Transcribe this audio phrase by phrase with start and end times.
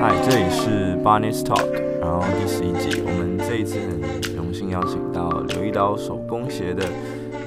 [0.00, 6.84] 嗨，这里是 Barney's Talk，然后第十一集，我们这一次很荣幸邀请到刘一刀手工鞋的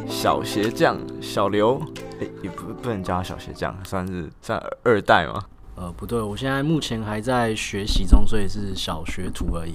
[0.08, 1.82] 小鞋匠小刘，
[2.20, 5.44] 诶，也不不能叫他小鞋匠，算是算二代吗？
[5.76, 9.74] 呃，不对，我现在目前还在学习中，所以是小学徒而已。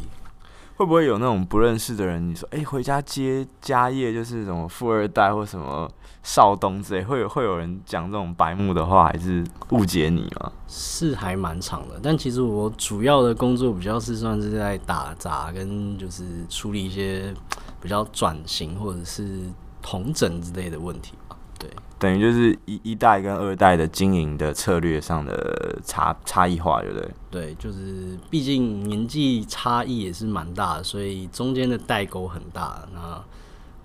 [0.83, 2.29] 会不会有那种不认识的人？
[2.29, 5.89] 你说，哎、回家接家业就是什么富二代或什么
[6.25, 10.51] 少东之类，会有会有人讲这种白目的话，还是误解你吗？
[10.66, 17.33] 是还蛮长的，但其实我主要的工作比较是算是在打杂，跟就是处理一些
[17.80, 19.39] 比较转型或者是
[19.80, 21.37] 同整之类的问题吧。
[21.61, 21.70] 对，
[22.02, 27.09] 等于就是一一代跟二代的经营的策略上的差差异化，对不对？
[27.30, 32.83] 对，就是毕竟年纪差异也是蛮大的，所以中间的代沟很大。
[32.92, 33.23] 那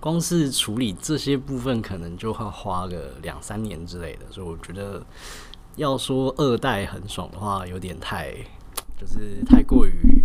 [0.00, 4.26] 光是处理这些部分，可能就会花个两三年之类的。
[4.32, 5.00] 所以我觉得，
[5.76, 8.32] 要说二代很爽的话，有点太
[9.00, 10.24] 就是太过于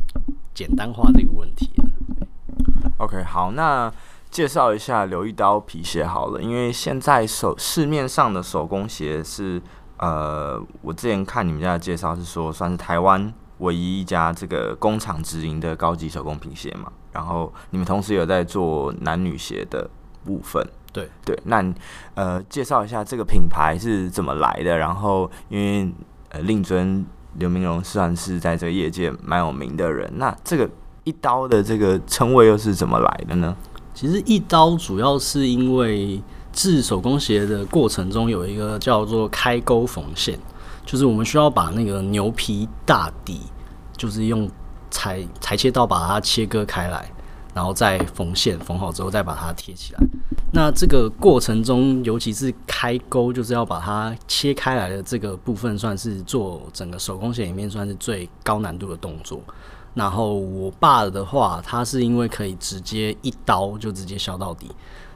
[0.56, 1.86] 简单化这个问题了。
[2.98, 3.94] OK，好，那。
[4.34, 9.62] 介绍一下刘一刀皮鞋好了，因为现在手市面上的手工鞋是，
[9.98, 16.92] 呃，我之前看你们家的介绍是说，算是台湾唯一一家这个工厂直营的高级手工皮鞋嘛。
[17.12, 19.88] 然后你们同时有在做男女鞋的
[20.26, 21.40] 部分，对对。
[21.44, 21.64] 那
[22.16, 24.76] 呃，介绍一下这个品牌是怎么来的？
[24.80, 25.94] 然后因为
[26.30, 30.68] 呃，令尊刘明荣算是在这个业界蛮有名的人，那这个
[31.04, 33.56] 一刀的这个称谓又是怎么来的呢？
[33.94, 40.38] 其实一刀主要是因为制手工鞋的过程中有一个叫做开钩缝线，
[40.86, 43.42] 就是我们需要把那个牛皮大底，
[43.96, 44.50] 就是用
[44.92, 47.12] 裁裁切刀把它切割开来，
[47.54, 50.00] 然后再缝线，缝好之后再把它贴起来。
[50.52, 59.42] 那这个过程中，尤其是开钩，就是要把它切开来的这个部分，算是做整个手工鞋里面算是最高难度的动作。
[59.94, 64.72] 然后我爸的话，他是因为可以直接一刀就直接削到底，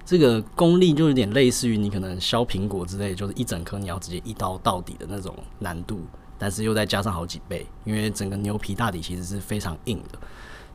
[0.05, 5.99] 这个功力就有点类似于你可能削苹果之类，就是一整颗你要直接一刀到底的那种难度，
[6.37, 10.19] 但是又再加上好几倍，因为整个牛皮大底其实是非常硬的，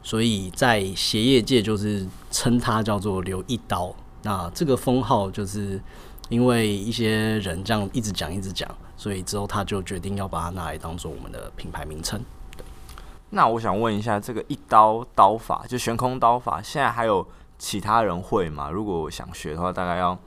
[0.03, 3.95] 所以在鞋业界就是称它叫做留一刀。
[4.25, 5.81] 那这个封号就是
[6.29, 12.21] 因为一些人这样一直讲一直讲，所以之后他就决定要把它拿来当做我们的品牌名称。
[13.35, 17.27] 那我想问一下，这个一刀刀法就悬空刀法，现在还有
[17.59, 18.71] 其他人会吗？
[18.71, 20.19] 如果我想学的话，大概要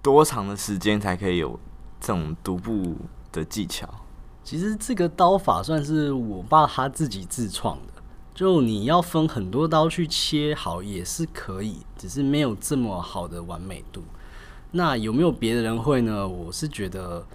[0.00, 1.58] 多长的时间才可以有
[2.00, 2.94] 这种独步
[3.32, 3.88] 的技巧？
[4.44, 8.02] 其实这个刀法算是我爸他自己自创的，
[8.32, 14.04] 就你要分很多刀去切好也是可以，只是没有这么好的完美度。
[14.70, 16.28] 那有没有别的人会呢？
[16.28, 17.26] 我是觉得。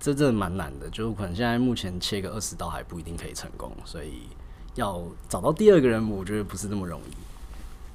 [0.00, 4.22] 这真的蛮难的，就是可能现在目前切个二十刀还不一定可以成功，所以
[4.74, 7.14] 要找到第二个人，我觉得不是那么容易。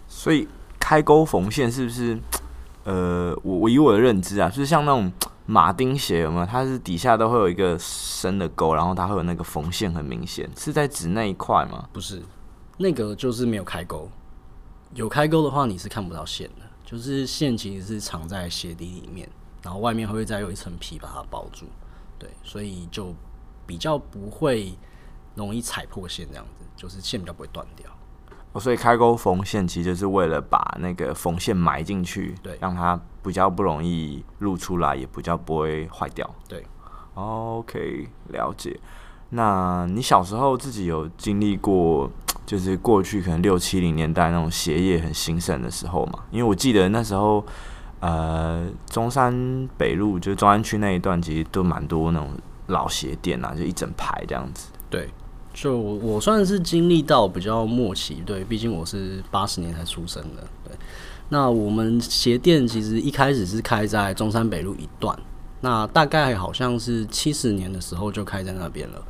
[0.07, 0.47] 所以
[0.79, 2.19] 开钩缝线是不是？
[2.83, 5.09] 呃，我我以我的认知啊，就是像那种
[5.45, 6.45] 马丁鞋有没有？
[6.45, 11.87] 它是底下都会有一个深的沟，然后它会有那个缝线很明显，是在指那一块吗？
[11.93, 12.21] 不是，
[12.77, 14.09] 那个就是没有开钩。
[14.93, 19.29] 有开钩的话，你是看不到线的，就是线其实是藏在鞋底里面，
[19.61, 21.65] 然后外面会再有一层皮把它包住。
[22.23, 23.13] 对，所以就
[23.66, 24.73] 比较不会
[25.35, 27.85] 容易踩破线，这样子就是线比较不会断掉。
[28.53, 36.33] 哦，所以开钩缝线其实就是为了把那个缝线埋进去，对，让它比较不容易露出来，也比较不会坏掉。
[36.47, 36.66] 对
[37.16, 38.79] ，OK，了解。
[39.31, 42.09] 那你小时候自己有经历过，
[42.45, 46.23] 就是过去可能六七零年代那种鞋业很兴盛的时候嘛？
[46.31, 47.45] 因为我记得那时候。
[48.03, 49.33] 呃，中山
[49.77, 52.31] 北路就是中山区那一段，其实都蛮多那种
[52.67, 54.67] 老鞋店啊，就一整排这样子。
[54.89, 55.09] 对，
[55.53, 60.43] 就我算是经历到比较末期，对，毕竟我是八十年才出生的。
[60.65, 60.75] 对，
[61.29, 65.17] 那我们鞋店其实一开始是开在中山北路一段，
[65.61, 69.01] 那大概好像是七十年的时候就开在那边了。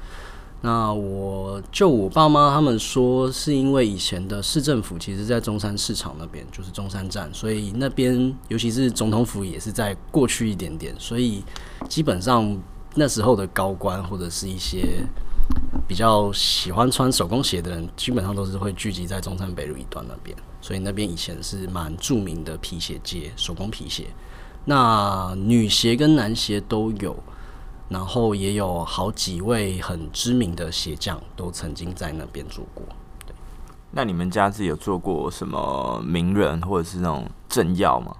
[0.65, 11.43] 那我就我爸妈他们说，是因为以前的市政府其实，在中山市场那边，就是中山站，所以那边尤其是总统府也是在过去一点点，所以
[11.89, 12.57] 基本上
[12.95, 15.05] 那时候的高官或者是一些
[15.85, 24.05] 比较喜欢穿手工鞋的人，基本上都是会聚集在中山北路一段那边，所以那边以前是蛮著名的皮鞋街，手工皮鞋，
[24.63, 27.13] 那女鞋跟男鞋都有。
[27.89, 32.85] 然后也有好几位很知名的鞋匠都曾经在那边住过。
[33.25, 33.33] 对，
[33.91, 38.15] 那你们家自己有做过什么名人或者是那种政要吗？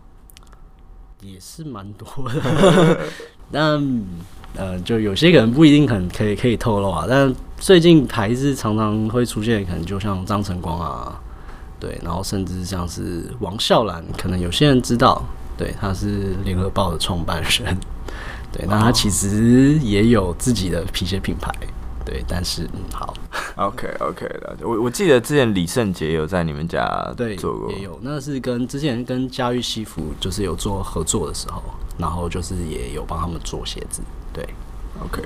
[1.21, 2.99] 也是蛮多的，
[3.49, 4.03] 但
[4.57, 7.05] 呃，就有些可能不一定很可以可以透露啊。
[7.07, 11.17] 但最近牌子常常会出现，可能就像张晨光啊，
[11.79, 15.23] 对，然后甚至像是王笑兰，可能有些人知道，
[15.57, 17.77] 对，他是联合报的创办人，
[18.53, 21.51] 对，那他其实也有自己的皮鞋品牌。
[22.05, 23.13] 对，但是嗯，好
[23.55, 24.57] ，OK OK 的。
[24.61, 26.85] 我我记得之前李圣杰有在你们家
[27.15, 27.97] 对做过，对，也有。
[28.01, 31.63] 那是跟之前跟嘉裕西服就是有做合作的时候，
[31.97, 34.01] 然后就是也有帮他们做鞋子。
[34.33, 34.47] 对
[35.01, 35.23] ，OK。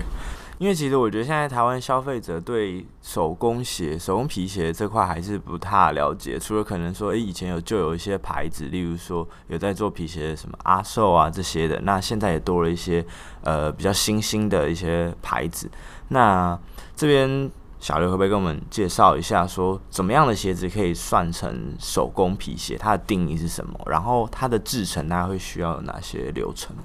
[0.60, 13.06] 因为其实我觉得现在台湾消费者对手工鞋、手工皮鞋这块还是不太了解，除了可能说，诶，以前有就有一些牌子，例如说有在做皮鞋，什么阿寿啊这些的，那现在也多了一些
[13.44, 15.70] 呃比较新兴的一些牌子。
[16.08, 16.60] 那
[16.96, 22.76] 这边小刘会不会跟我们介绍一下，说怎么样的鞋子可以算成手工皮鞋？
[22.78, 23.80] 它的定义是什么？
[23.86, 26.76] 然后它的制成大概会需要哪些流程？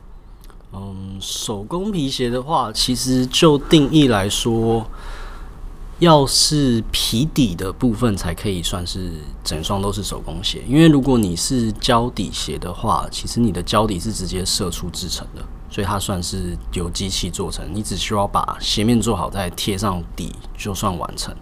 [0.75, 4.87] 嗯，手工皮鞋的话，其实就定义来说，
[5.99, 9.13] 要是皮底的部分才可以算是
[9.45, 10.63] 整双都是手工鞋。
[10.67, 17.69] 因为如果你是胶底鞋的话，其实你的胶底是直接射出制成的，所以它算是由机器做成。
[17.73, 21.35] 你只需要把鞋面做好，再贴上底，就算完成。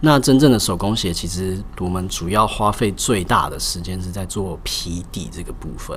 [0.00, 5.96] 那真正的手工鞋，其实我们主要花费最大的时间是在做皮底这个部分。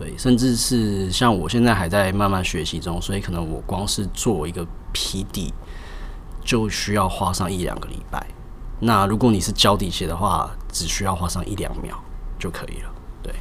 [0.00, 5.52] 对，甚至是像我现在还在慢慢学习中，所以可能我光是做一个皮底
[6.42, 8.26] 就需要花上一两个礼拜。
[8.80, 12.02] 那如果你是胶底鞋的话，只需要花上一两秒
[12.38, 12.90] 就可以了。
[13.22, 13.34] 对，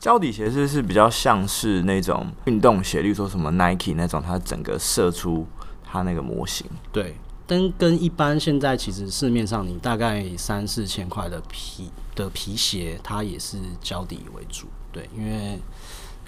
[0.00, 5.46] 胶底鞋是不是比较像是那种运动鞋，例如说什么 Nike 那种，它整个射出
[5.84, 6.66] 它那个模型？
[6.90, 7.14] 对，
[7.46, 14.66] 但跟一般现在其实市面上你大概三四千块的皮的皮鞋，它也是胶底为主。
[14.98, 15.56] 对，因为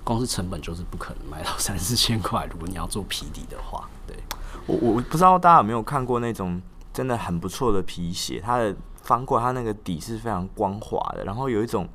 [0.04, 2.46] 光是成本就是不可能买到三四千块。
[2.52, 4.16] 如果你要做皮底的话，对，
[4.66, 6.62] 我我不知道大家有没有看过那种
[6.92, 8.72] 真的很不错的皮鞋，它的
[9.02, 11.88] 翻过它那个底是非常光滑的，然后有一种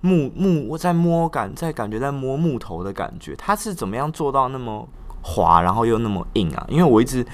[0.00, 3.36] 木木我在摸感，在感觉在摸木头的感觉。
[3.36, 4.84] 它是怎么样做到那么
[5.22, 6.66] 滑，然后又那么硬啊？
[6.68, 7.24] 因为我一直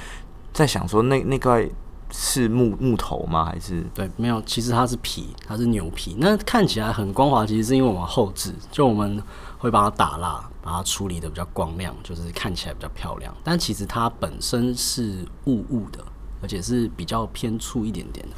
[0.52, 1.66] 在想说，那那块。
[2.12, 3.44] 是木木头吗？
[3.44, 6.14] 还是对，没有，其实它是皮，它是牛皮。
[6.18, 9.20] 那看起来很光滑，其实是因为我们后置，就我们
[9.58, 13.34] 会把它打蜡，把它处理得比较光亮，就是看起来比较漂亮。
[13.42, 16.04] 但其实它本身是雾雾的，
[16.42, 18.36] 而且是比较偏粗一点点的。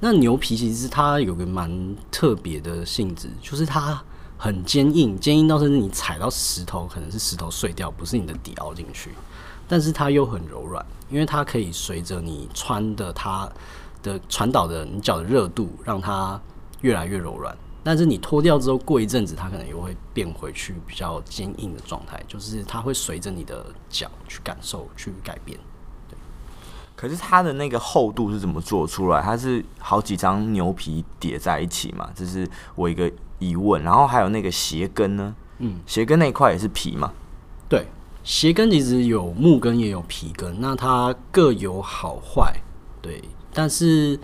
[0.00, 4.02] 那牛皮其实它有个蛮特别的性质，就是它
[4.36, 9.10] 很坚硬，坚硬到甚至你踩到石头，可能是石头碎掉，不是你的底凹进去。
[9.66, 13.48] 但是它又很柔软，因为它可以随着你穿的它
[14.02, 16.40] 的传导的你脚的热度，让它
[16.82, 17.56] 越来越柔软。
[17.82, 25.58] 但是你脱掉之后，过一阵子它可能又会变回去比较坚硬的状态，就是它会随着你的脚去感受去改变。
[26.08, 26.16] 对。
[26.96, 29.20] 可是它的那个厚度是怎么做出来？
[29.20, 32.08] 它是好几张牛皮叠在一起嘛？
[32.14, 33.82] 这是我一个疑问。
[33.82, 35.34] 然后还有那个鞋跟呢？
[35.58, 37.12] 嗯，鞋跟那一块也是皮嘛？
[37.68, 37.86] 对。
[38.24, 42.52] 鞋跟其实有木跟也有皮跟，那它各有好坏，
[43.00, 43.22] 对。
[43.52, 44.18] 但是，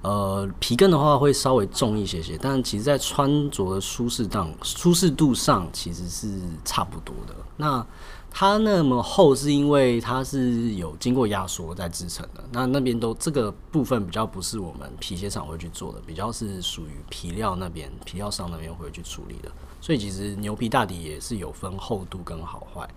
[0.00, 7.34] 呃，皮跟的话会稍微重一些些，但其实在穿着的舒适当舒适度上其实是差不多的。
[7.58, 7.86] 那
[8.30, 19.50] 它那么厚是因为它是有经过压缩在制成的，那那边都这个部分比较不是我们皮鞋厂会去做的，比较是属于皮料那边皮料商那边会去处理的。
[19.80, 22.88] 所以其实牛皮大底也是有分厚度跟好坏。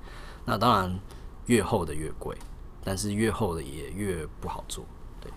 [0.46, 1.00] 那当然，
[1.46, 2.38] 越厚的越贵，
[2.84, 4.84] 但是越厚的也越不好做。
[5.22, 5.32] 对，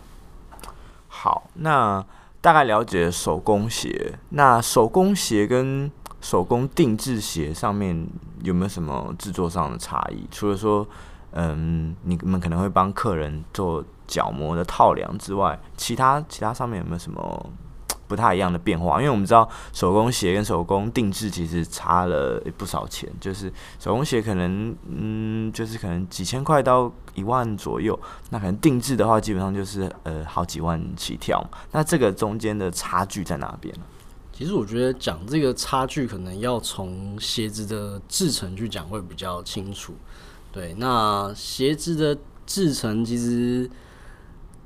[1.08, 2.04] 好，那
[2.40, 4.18] 大概了解手工鞋。
[4.30, 8.06] 那手工鞋跟手工定制鞋上面
[8.42, 10.26] 有没有什么制作上的差异？
[10.30, 10.86] 除了说，
[11.32, 17.50] 嗯，你们可能会帮客人做脚模的套量之外，其他其他上面有没有什么？
[18.08, 27.98] 不太一样的变化，因为我们知道手工鞋跟手工定制其实差了不少钱，就是手工鞋可能嗯，就是可能几千块到一万左右，
[28.30, 31.44] 那可能定制的话基本上就是呃好几万起跳。
[31.72, 33.82] 那这个中间的差距在哪边呢？
[34.32, 39.94] 其实我觉得讲这个差距，可能要从鞋子的制成去讲会比较清楚。
[40.52, 43.68] 对，那鞋子的制成其实。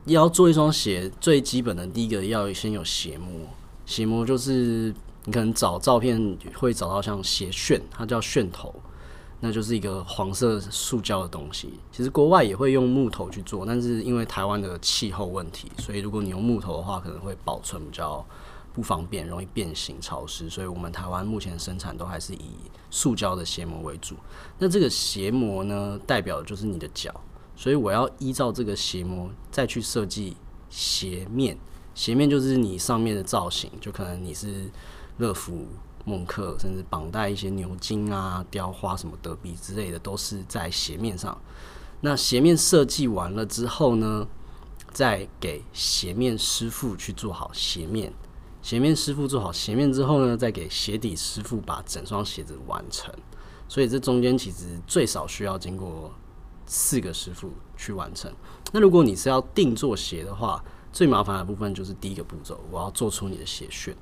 [0.06, 3.28] 要做一双鞋，最基本的第一个要先有鞋模。
[3.86, 8.74] 鞋模就是你可能找照片会找到像鞋楦，它叫楦头，
[9.40, 11.74] 那就是一个黄色塑胶的东西。
[11.92, 18.24] 其实国外也会用木头去做，但是因为台湾的气候问题，所以如果你用木头的话，可能会保存比较
[18.72, 22.52] 不方便，容易变形、潮湿，所以我们台湾目前生产都还是以
[22.90, 24.14] 塑胶的鞋膜为主。
[24.58, 27.12] 那这个鞋膜呢，代表的就是你的脚，
[27.60, 30.34] 所以我要依照这个鞋模再去设计
[30.70, 31.58] 鞋面。
[31.94, 34.70] 鞋面就是你上面的造型，就可能你是
[35.18, 35.66] 乐福、
[36.06, 41.38] 梦客，甚至绑带一些牛津啊、雕花什么德比之类的，都是在鞋面上。
[42.00, 44.26] 那鞋面设计完了之后呢，
[44.90, 48.10] 再给鞋面师傅去做好鞋面。
[48.62, 53.14] 鞋面师傅做好鞋面之后呢，再给鞋底师傅把整双鞋子完成。
[53.68, 56.10] 所以这中间其实最少需要经过
[56.72, 58.32] 四个师傅去完成。
[58.70, 63.92] 那如果你是要定做鞋的话，最麻烦的部分就是第一个步骤，我要做出你的鞋楦。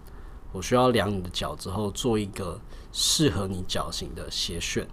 [0.53, 2.61] 我需要量你的脚之后，做一个
[2.93, 4.87] 适合你脚型的鞋楦。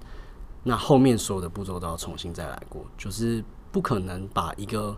[0.64, 4.98] 那后面所有的步骤都要重新再来过，就是不可能把一个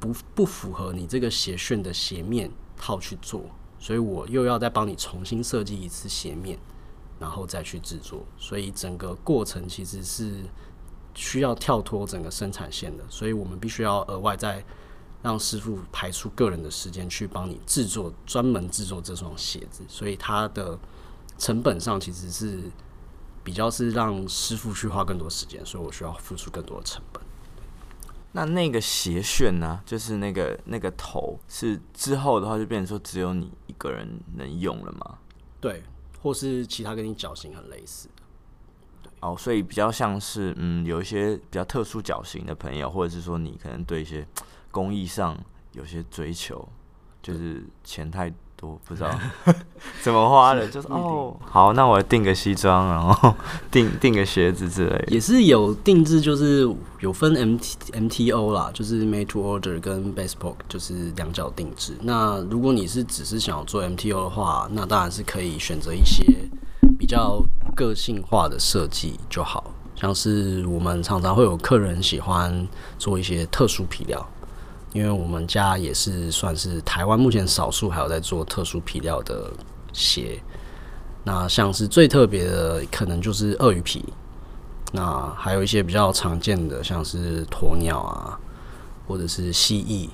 [0.00, 3.42] 不不符合你这个鞋楦的鞋面套去做。
[3.78, 6.58] 所以我又要再帮你重新设计一次鞋面，
[7.20, 10.44] 然后再去制作，所以整个过程其实是
[11.16, 14.62] 需要跳脱整个生产线的，所以我们必须要额外再
[15.22, 20.78] 让师傅排出个人的时间去帮你制作，专门制作这双鞋子，所以它的
[21.38, 22.60] 成本上其实是
[23.42, 27.22] 比较是让师傅去花更多时间，所以我需要付出更多的成本。
[28.32, 29.80] 那那个鞋楦呢？
[29.86, 35.18] 就是那个那个头，是之后的话就变成说只有你一个人能用了吗？
[35.58, 35.82] 对，
[36.20, 38.15] 或是其他跟你脚型很类似的。
[39.20, 44.26] 哦，所以比较像是嗯，有一些比较特殊脚型的朋友，或者是说你可能对一些
[44.70, 45.36] 工艺上
[45.72, 46.68] 有些追求，
[47.22, 48.32] 就是钱太。
[48.58, 49.10] 多不知道
[50.00, 53.34] 怎么花的，就是哦，好，那我订个西装，然后
[53.70, 56.66] 订订个鞋子之类的，也是有定制，就是
[57.00, 61.98] 有分 M T M T O 啦，就是 Made to Order 跟 Bespoke，就是两脚定制。
[62.00, 66.24] 那如果你是只是想要做 M T O 的话，那当然是可以选择一些
[67.06, 67.40] 比较
[67.76, 72.66] 个性化的设计就好，像是我们常常会有客人喜欢
[72.98, 74.28] 做一些特殊皮料。
[74.92, 79.52] 因为我们家也是算是台湾目前少数还有在做特殊皮料的
[79.92, 80.42] 鞋，
[81.22, 84.04] 那像是最特别的可能就是鳄鱼皮，
[84.90, 88.36] 那还有一些比较常见的像是鸵鸟啊，
[89.06, 90.08] 或者是蜥蜴，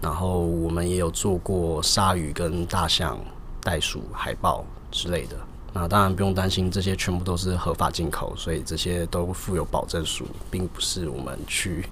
[0.00, 3.18] 然后我们也有做过鲨鱼跟大象、
[3.60, 5.36] 袋鼠、海豹之类的。
[5.72, 11.84] 那当然不用担心，这些全部都是合法进口，所以这些都附有保证书，并不是我们去。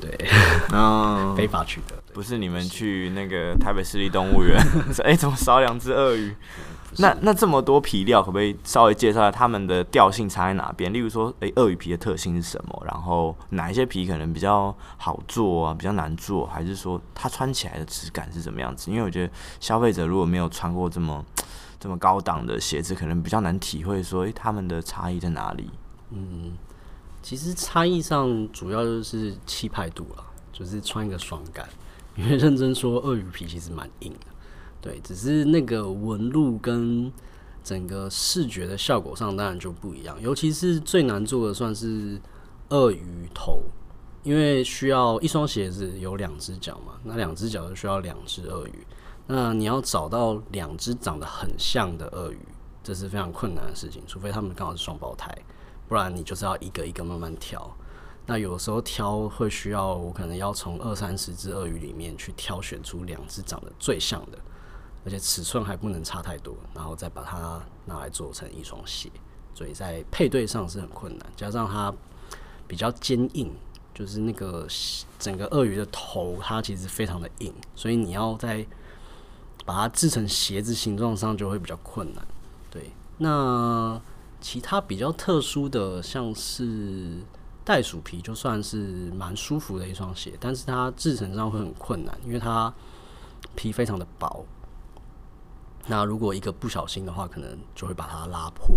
[0.00, 0.10] 对，
[0.74, 4.58] 嗯，非法取得，不是你们去那个台北市立动物园，
[5.04, 6.34] 哎、欸，怎么少两只鳄鱼？
[6.98, 10.92] 那那这么多皮料，可不可以稍微介绍下它们的调性差在哪边？
[10.92, 12.82] 例如说，哎、欸，鳄鱼皮的特性是什么？
[12.86, 16.46] 然后哪一些皮可能比较好做啊，比较难做？
[16.46, 18.90] 还是说它穿起来的质感是怎么样子？
[18.90, 21.24] 因为我觉得消费者如果没有穿过这么
[21.84, 25.68] 这么高档的鞋子，可能比较难体会说，哎、欸，它们的差异在哪里？
[26.12, 26.56] 嗯。
[27.20, 31.68] 其实差异上主要就是气派度了，就是穿一个爽感。
[32.16, 34.26] 因为认真说，鳄鱼皮其实蛮硬的，
[34.80, 37.12] 对，只是那个纹路跟
[37.62, 40.18] 整个视觉的效果上当然就不一样。
[40.22, 42.18] 尤其是最难做的算是
[42.70, 43.62] 鳄鱼头，
[44.22, 48.86] 因为需要一双鞋子有两只脚嘛，那两只脚就需要两只鳄鱼。
[49.26, 52.38] 那你要找到两只长得很像的鳄鱼，
[52.82, 55.34] 这是非常困难的事情，除非他们刚好是双胞胎。
[55.88, 57.76] 不然你就是要一个一个慢慢挑，
[58.26, 64.38] 那有时候挑会需要我可能要从二三十只鳄鱼里面去挑选出两只长得最像的，
[65.04, 69.10] 而且尺寸还不能差太多，然后再把它拿来做成一双鞋，
[69.54, 71.92] 所以在配对上是很困难，加上它
[72.66, 73.52] 比较坚硬，
[73.94, 74.66] 就是那个
[75.18, 78.66] 整个鳄鱼的头它其实非常的硬，所以你要在
[79.64, 82.26] 把它制成鞋子形状上就会比较困难。
[82.70, 84.00] 对，那。
[84.40, 87.16] 其他比较特殊的，像是
[87.64, 92.70] 袋鼠皮，就算是蛮舒服的一双鞋，但是它制成上会很困难，因为它
[93.56, 94.44] 皮非常的薄。
[95.86, 98.76] 那如果一个不小心的话，可能就会把它拉破。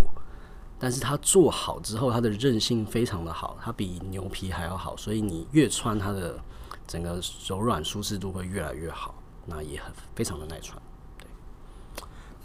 [0.79, 6.39] 但是它做好之后，它的韧性非常的好，它比牛皮还要好，所以你越穿它的
[6.87, 9.13] 整个柔软舒适度会越来越好，
[9.47, 10.79] 那也很非常的耐穿。
[11.17, 11.27] 对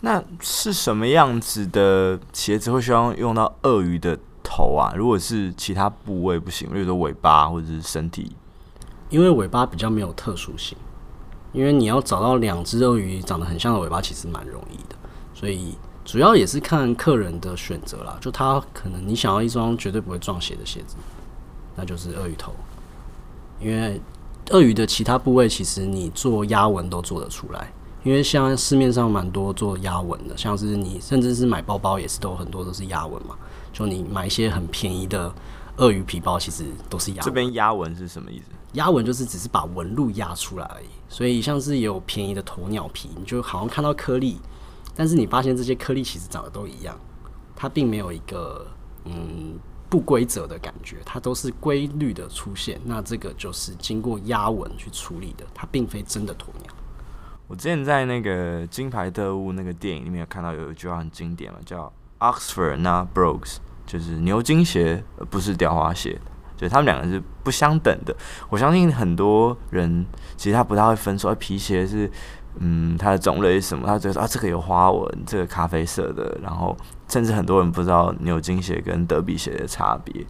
[0.01, 4.93] 那是什么样子的鞋子会需要用到鳄鱼的头啊？
[4.97, 8.35] 如果是其他部位不行，例如说尾巴或者是身体，
[9.11, 10.77] 因为尾巴比较没有特殊性，
[11.53, 14.97] 因为你要找到两只鳄鱼长得很像的尾巴，其实蛮容易的。
[15.35, 18.19] 所以主要也是看客人的选择啦。
[18.21, 20.97] 就他可能你想要一双绝对不会撞鞋的鞋子，
[21.77, 22.53] 那就是鳄鱼头。
[23.61, 24.01] 因为
[24.53, 27.73] 鳄鱼的其他部位其实你做压纹都做得出来。
[28.05, 33.37] 因为像市面上蛮多做压纹的，像是你甚至是买包包也是都很多都是压纹嘛。
[33.73, 35.33] 就你买一些很便宜的
[35.77, 37.25] 鳄鱼皮包，其实都是压纹。
[37.25, 38.47] 这边压纹是什么意思？
[38.73, 40.87] 压纹就是只是把纹路压出来而已。
[41.09, 44.39] 所以像是有便宜的鸵鸟皮，你就好像看到颗粒，
[44.97, 46.99] 但是你发现这些颗粒其实长得都一样，
[47.55, 48.67] 它并没有一个
[49.05, 49.57] 嗯
[49.93, 52.81] 不规则的感觉，它都是规律的出现。
[52.83, 56.73] 那这个就是经过压纹去处理的，它并非真的鸵鸟。
[57.47, 61.93] 我之前在那个金牌特务那个电影里面有看到有一句话很经典嘛，叫。
[62.21, 66.21] Oxford not Brogues，就是牛津鞋，不是雕花鞋，
[66.57, 68.17] 就他们两个是不相等的。
[68.49, 70.07] 我相信很多人
[70.37, 72.09] 其实他不太会分说皮鞋是，
[72.59, 73.87] 嗯，它的种类是什么？
[73.87, 76.77] 他觉得啊，这个有花纹，这个咖啡色的，然后
[77.09, 80.27] 甚至很多人不知道牛津鞋跟德比鞋的差别。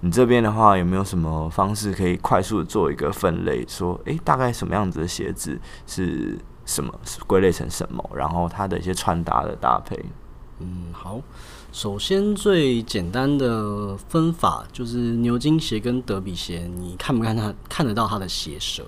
[0.00, 3.64] 你这边的话有没有什么方式可以快速的做一个分类？
[3.68, 6.92] 说，诶、大概什么样子的鞋子是什么，
[7.26, 8.10] 归类成什么？
[8.14, 9.98] 然后它的一些穿搭的搭配。
[10.58, 11.20] 嗯，好。
[11.72, 18.84] 首先最简单的分法就是牛津鞋跟德比鞋，你看不看它看得到它的鞋舌？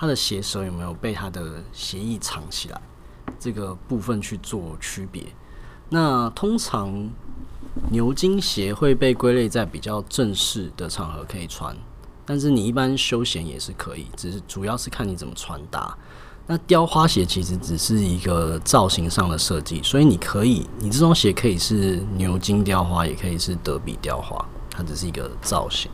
[0.00, 2.80] 它的鞋舌有没有被它的鞋翼藏起来？
[3.38, 5.22] 这个部分去做区别。
[5.90, 7.06] 那通常
[7.90, 11.76] 牛津鞋会被归类在比较正式的场合可以穿，
[12.24, 15.94] 但是你一般休闲也是可以，只是主要是看你怎么穿搭。
[16.46, 25.90] 那雕花鞋其实只是一个造型上的设计，所以你可以，你这双鞋可以是牛津雕花，也可以是德比雕花，它只是一个造型。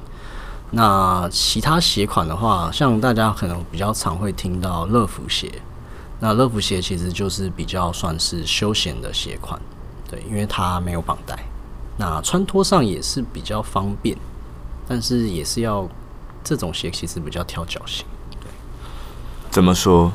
[0.70, 5.50] 那其他鞋款的话，像大家可能比较常会听到乐福鞋，
[6.20, 9.60] 那乐福鞋其实就是比较算是休闲的鞋款，
[10.10, 11.38] 对，因为它没有绑带，
[11.96, 14.16] 那穿脱上也是比较方便，
[14.88, 15.88] 但是也是要
[16.42, 18.04] 这种鞋其实比较挑脚型，
[18.40, 18.48] 对，
[19.50, 20.12] 怎么说？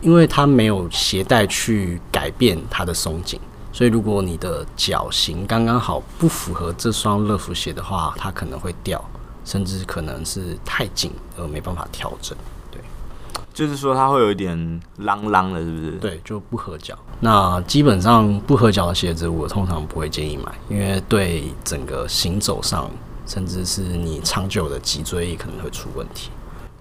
[0.00, 3.38] 因为它没有鞋带去改变它的松紧，
[3.72, 9.00] 所以如果你的脚型刚刚好不符合这双乐福鞋的话，它可能会掉，
[9.44, 12.36] 甚至可能是太紧而没办法调整。
[12.70, 12.80] 对，
[13.52, 14.56] 就是说它会有一点
[15.00, 15.90] 啷啷的，是不是？
[15.92, 16.98] 对，就不合脚。
[17.20, 22.90] 那基本上不合脚的鞋子，我通常不会建议买，因为对整个行走上，
[23.26, 26.30] 甚至是你长久的脊椎可能会出问题。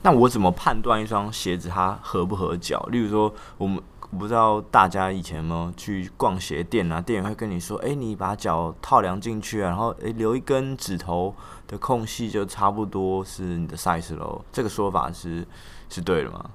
[0.04, 2.82] 那我怎么判断一双鞋子它合不合脚？
[2.92, 3.80] 例如说，我们
[4.18, 11.34] 不知道大家以前有没有去逛鞋店啊，店员会跟你说：“诶，你把脚套量进去啊，然后诶留一根指头
[11.72, 15.44] 的空隙，就差不多是你的 size 喽。”这个说法是
[15.90, 16.46] 是对的吗？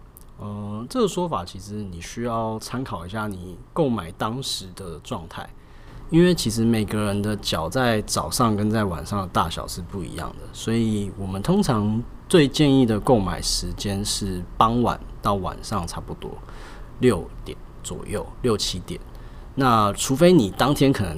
[0.41, 5.49] 嗯，这个说法其实你需要参考一下你购买当时的状态，
[6.11, 12.01] 因为其实每个人的脚在早上跟在晚上的大小是不一样的，所以我们通常。
[12.29, 16.29] 最建议的购买时间是傍晚到晚上，差不多
[16.99, 19.01] 六点左右，六七点。
[19.55, 21.17] 那除非你当天可能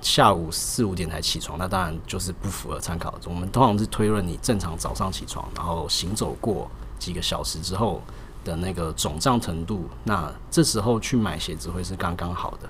[0.00, 3.14] 下午四五点才起床，那当然就是不符合参考。
[3.26, 8.02] 我们通常是推论你正常早上起床，然后行走过几个小时之后
[8.44, 12.68] 的那个肿胀程度，那这时候去买鞋子会是刚刚好的。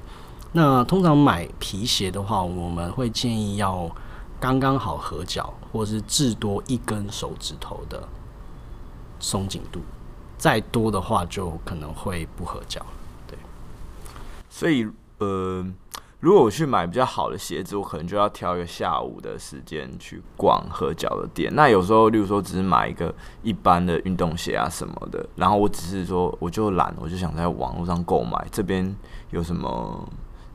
[0.52, 3.90] 那通常买皮鞋的话，我们会建议要。
[4.40, 8.08] 刚刚好合脚，或是至多一根手指头的
[9.18, 9.80] 松紧度，
[10.38, 12.86] 再多的话就可能会不合脚。
[13.26, 13.36] 对，
[14.48, 14.88] 所以
[15.18, 15.66] 呃，
[16.20, 21.54] 如果我去买比较好的鞋子，我可能就要挑一个下午的时间去逛合脚的店。
[21.54, 28.96] 那有时候，例如说，只是买一个一般的运动鞋啊什么的，然后我只是说，我就懒，我就想在网络上购买，这边
[29.30, 30.08] 有什么？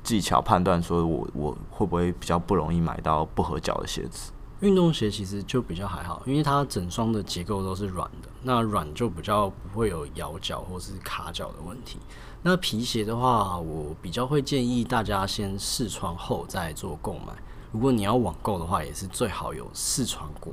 [0.03, 4.33] 技巧判断说我，我会不会比较不容易买到不合脚的鞋子？
[4.59, 11.99] 运动鞋其实就比较还好，因为它整双的结构都是软的，那软就比较不会有咬脚或是卡脚的问题。
[12.45, 17.33] 那皮鞋的话，我比较会建议大家先试穿后再做购买。
[17.71, 20.51] 如果你要网购的话，也是最好有试穿过，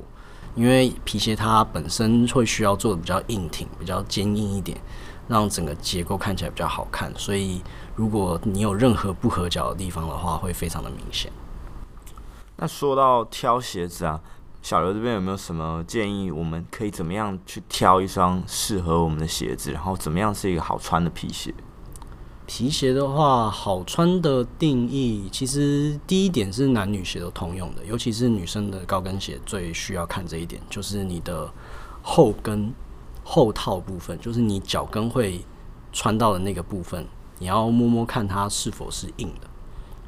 [0.55, 4.79] 因为皮鞋它本身会需要做的比较硬挺、比较坚硬一点。
[5.27, 7.61] 让整个结构看起来比较好看，所以
[7.95, 11.31] 如果你有任何不合脚的地方的话，会非常的明显。
[12.57, 14.19] 那说到挑鞋子啊，
[14.61, 16.29] 小刘这边有没有什么建议？
[16.31, 19.71] 我们可以怎么样去挑一双适合我们的鞋子？
[19.71, 21.53] 然后怎么样是一个好穿的皮鞋？
[22.53, 31.49] 皮鞋的话，好穿的定义其实第一点是男女鞋都通用的，尤其是女生的高跟鞋最需要看这一点，就是你的
[32.01, 32.73] 后跟。
[33.23, 35.39] 后套部分就是你脚跟会
[35.93, 37.07] 穿到的那个部分，
[37.39, 39.47] 你要摸摸看它是否是硬的。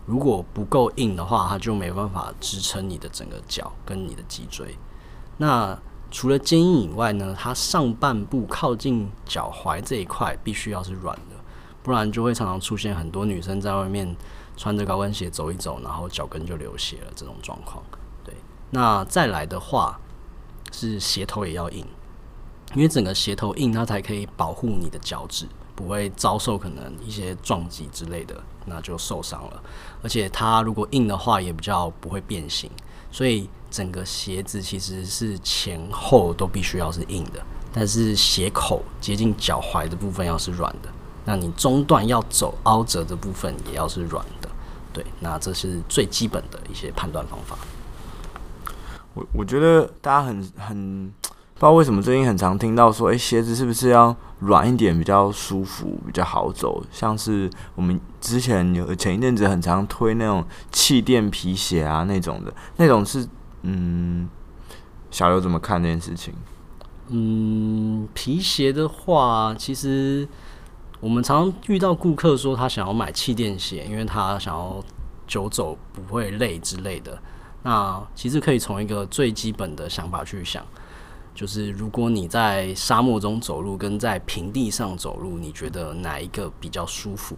[0.05, 4.75] 如果不够硬的话，它就没办法支撑你的整个脚跟你的脊椎。
[5.37, 5.79] 那
[6.11, 11.32] 除了坚硬以外呢，它上半部靠近脚踝这一块必须要是软的，
[11.83, 14.15] 不然就会常常出现很多女生在外面
[14.57, 17.83] 穿着高跟鞋走一走，然后脚跟就流血了这种状况。
[18.23, 18.33] 对，
[18.71, 19.99] 那再来的话
[20.71, 21.85] 是鞋头也要硬，
[22.73, 29.61] 因为整个鞋头硬，它才可以保护你的脚趾不会遭受可能一些撞击之类的，那就受伤了。
[30.01, 32.69] 而且它如果硬的话，也比较不会变形，
[33.11, 37.43] 所以整个鞋子其实是前后都必须要是硬的。
[37.73, 40.89] 但是鞋口接近脚踝的部分要是软的，
[41.25, 44.49] 那你中段要走凹折的部分也要是软的，
[44.91, 47.57] 对，那这是最基本的一些判断方法。
[49.13, 51.13] 我我觉得大家很很
[51.53, 56.83] 不知道为什么最近很常听到说，哎、欸，鞋子是不是要软一点比较舒服，比较好走？
[56.91, 63.25] 像是我们之前有前一阵子很常推那种气垫皮鞋啊那种的，那种是
[63.61, 64.27] 嗯，
[65.11, 66.33] 小刘怎么看这件事情？
[67.09, 70.27] 嗯，皮鞋的话，其实
[71.03, 74.81] 我们常常遇到顾客说他想要买气垫鞋，因为他想要
[75.27, 77.21] 久走不会累之类的。
[77.61, 80.65] 那其实可以从一个最基本的想法去想，
[81.35, 87.35] 就是如果你在沙漠中走路跟在平地上走路，你觉得哪一个比较舒服？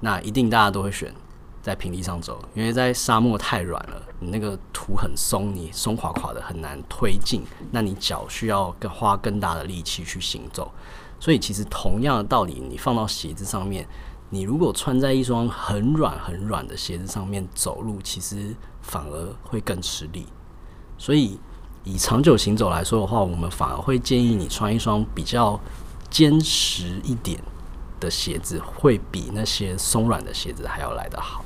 [0.00, 1.14] 那一定大家都会选。
[1.62, 10.72] 在平地上走，因为在沙漠太软了，你那个土很松，你松垮垮的很难推进，那你脚需要更花更大的力气去行走。
[11.20, 13.86] 所以其实同样的道理，你放到鞋子上面，
[14.30, 20.26] 你如果穿在一双很软很软的鞋子上面走路，其实反而会更吃力。
[20.96, 21.38] 所以
[21.84, 25.60] 以长久行走来说的话，我们反而会建议你穿一双比较
[26.08, 27.38] 坚实一点
[28.00, 31.44] 的鞋子，会比那些松软的鞋子还要来得好。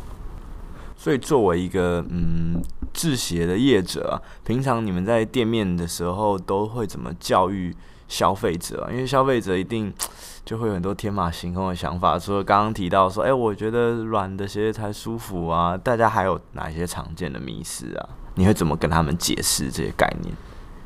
[0.97, 7.77] 所以，作为一个嗯制鞋的业者啊，平常你们在店面的时候都会怎么教育
[8.09, 8.89] 消费者？
[8.91, 9.93] 因为消费者一定
[10.45, 12.19] 就会有很多天马行空的想法。
[12.19, 18.09] 除了刚刚提到说，哎，我觉得软的鞋才舒服啊，大家还有哪一些常见的迷思啊？
[18.35, 20.35] 你会怎么跟他们解释这些概念？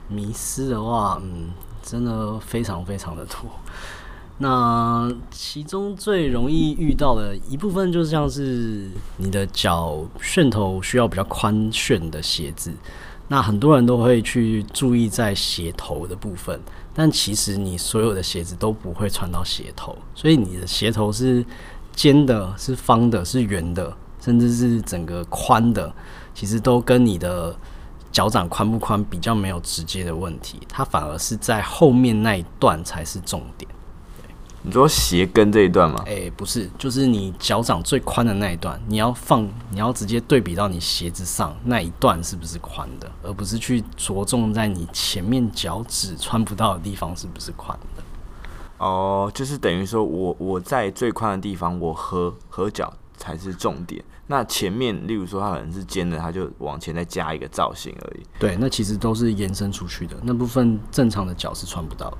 [0.09, 1.51] 迷思的话，嗯，
[1.83, 3.51] 真的非常非常的多。
[4.41, 12.73] 那其中最容易遇到的一部分，就像是你的脚楦头需要比较宽楦的鞋子，
[13.27, 16.61] 那很多人都会去注意在鞋头的部分，
[17.01, 21.47] 但其实你所有的鞋子都不会穿到鞋头，所以你的鞋头是
[21.95, 25.95] 尖的、是方的、是圆的，甚至是整个宽的，
[26.35, 27.57] 其实都跟你的
[28.11, 33.71] 脚掌宽不宽比较没有直接的问题，它反而是在后面那一段才是重点。
[34.69, 36.03] 你说鞋跟这一段吗？
[36.05, 48.03] 哎、欸，不是，就是你脚掌最宽的那一段，你要放，你要直接对比到你鞋子上那一段是不是宽的，而不是去着重在你前面脚趾穿不到的地方是不是宽的。
[48.77, 54.05] 哦，就是等于说我我在最宽的地方，我合合脚才是重点。
[54.27, 58.23] 那前面，例如说它可能是尖的，它就往前再加一个造型而已。
[58.39, 62.19] 对，那其实都是延伸出去的，那部分正常的脚是穿不到的。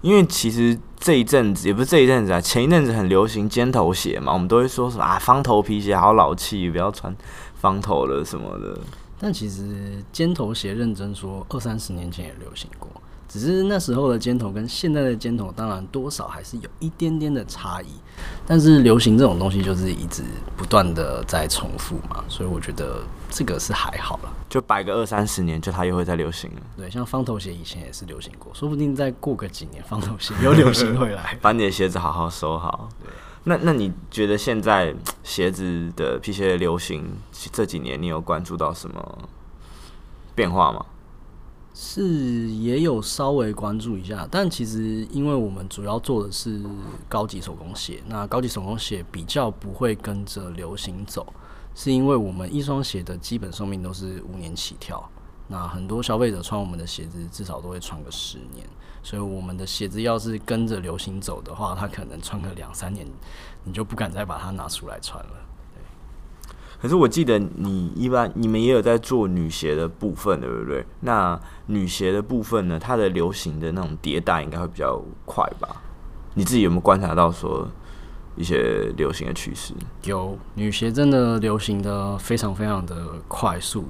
[0.00, 7.14] 因为其实这一阵子也不是这一阵子啊，前一阵子很流行尖头鞋嘛，我们都会说什么啊，方头皮鞋好老气，不要穿
[7.54, 8.78] 方头了什么的。
[9.20, 12.88] 但其实尖头鞋认真说，二三十年前也流行过。
[13.28, 17.88] 只是那时候的尖头跟现在的尖头，当然多少还是有一点点的差异。
[18.46, 20.24] 但是流行这种东西就是一直
[20.56, 24.32] 不断的在重复嘛，所以我觉得这个是还好了。
[24.48, 26.62] 就摆个二三十年，就它又会再流行了。
[26.76, 31.36] 对，像方头鞋以前也是流行过，说不定再过个几年，方头鞋又流行回来。
[31.42, 32.88] 把你的鞋子好好收好。
[33.04, 33.10] 对，
[33.44, 37.06] 那那你觉得现在鞋子的皮鞋流行
[37.52, 39.18] 这几年，你有关注到什么
[40.34, 40.84] 变化吗？
[41.80, 46.60] 是也有稍微关注一下，但其实因为我们主要做的是
[47.08, 51.24] 高级手工鞋，那高级手工鞋比较不会跟着流行走，
[51.76, 55.08] 是因为我们一双鞋的基本寿命都是五年起跳，
[55.46, 58.66] 那很多消费者穿我们的鞋子至少都会穿个十年，
[59.04, 63.06] 所以我们的鞋子要是跟着流行走的话，它可能穿个两三年，
[63.62, 65.47] 你就不敢再把它拿出来穿了。
[66.80, 70.86] 可是我记得你一般你们也有在做女鞋的部分，对不对？
[71.00, 75.68] 那女鞋的部分呢，它的流行的那种迭代应该会比较快吧？
[76.34, 77.68] 你自己有没有观察到说
[78.36, 79.74] 一些流行的趋势？
[80.04, 82.94] 有，女鞋真的流行的非常非常的
[83.26, 83.86] 快速，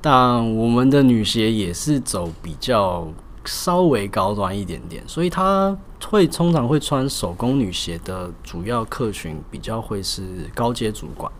[0.00, 3.06] 但我们的女鞋也是走比较
[3.44, 11.30] 稍微高端一点点，所以它会通常会穿手工女鞋的主要客群比较会是高阶主管。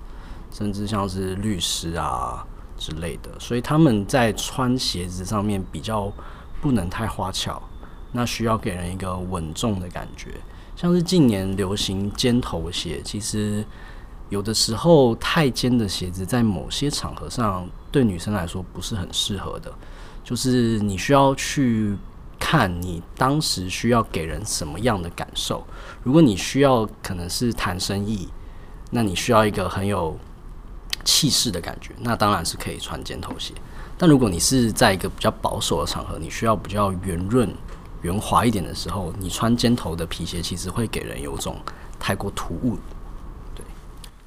[0.58, 2.44] 甚至像是律师啊
[2.76, 6.12] 之类的，所以他们在穿鞋子上面比较
[6.60, 7.62] 不能太花俏，
[8.10, 10.32] 那需要给人一个稳重的感觉。
[10.74, 13.64] 像是近年流行尖头鞋，其实
[14.30, 19.72] 有的时候太尖的鞋子在某些场合上对女生来说不是很适合的，
[20.24, 21.96] 就是你需要去
[22.36, 25.64] 看你当时需要给人什么样的感受。
[26.02, 28.28] 如果你需要可能是谈生意，
[28.90, 30.16] 那你需要一个很有
[31.08, 33.54] 气势的感觉，那当然是可以穿尖头鞋。
[33.96, 37.48] 但如果你是在一个比较保守的场合，你需要比较圆润。
[38.02, 41.56] 圆滑一点的时候，你穿尖头的皮鞋其实会给人有种
[41.98, 42.76] 太过突兀。
[43.56, 43.64] 对，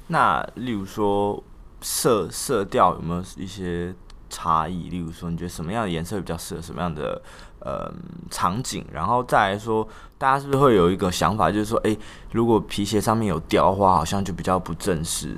[0.08, 1.40] 那例如说
[1.80, 3.94] 色色调有没有一些
[4.28, 4.90] 差异？
[4.90, 7.22] 例如说，你觉得什么样的颜色比较适合什么样的
[7.60, 7.90] 呃
[8.28, 8.84] 场景？
[8.92, 11.96] 然后再来说，大家是不是会有一个想法，就是说，诶、
[12.32, 15.34] 如果皮鞋上面有雕花，好像就比较不正式。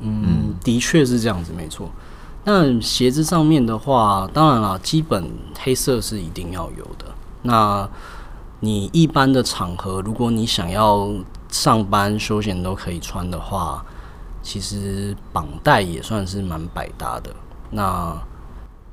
[0.00, 1.88] 嗯，嗯的确是这样子，没错。
[2.44, 7.04] 那鞋子上面的话，当然啦，基本黑色是一定要有的。
[7.42, 7.88] 那
[8.60, 11.10] 你一般的场合，如果你想要
[11.50, 13.84] 上班休闲都可以穿的话，
[14.42, 17.30] 其实绑带也算是蛮百搭的。
[17.70, 18.16] 那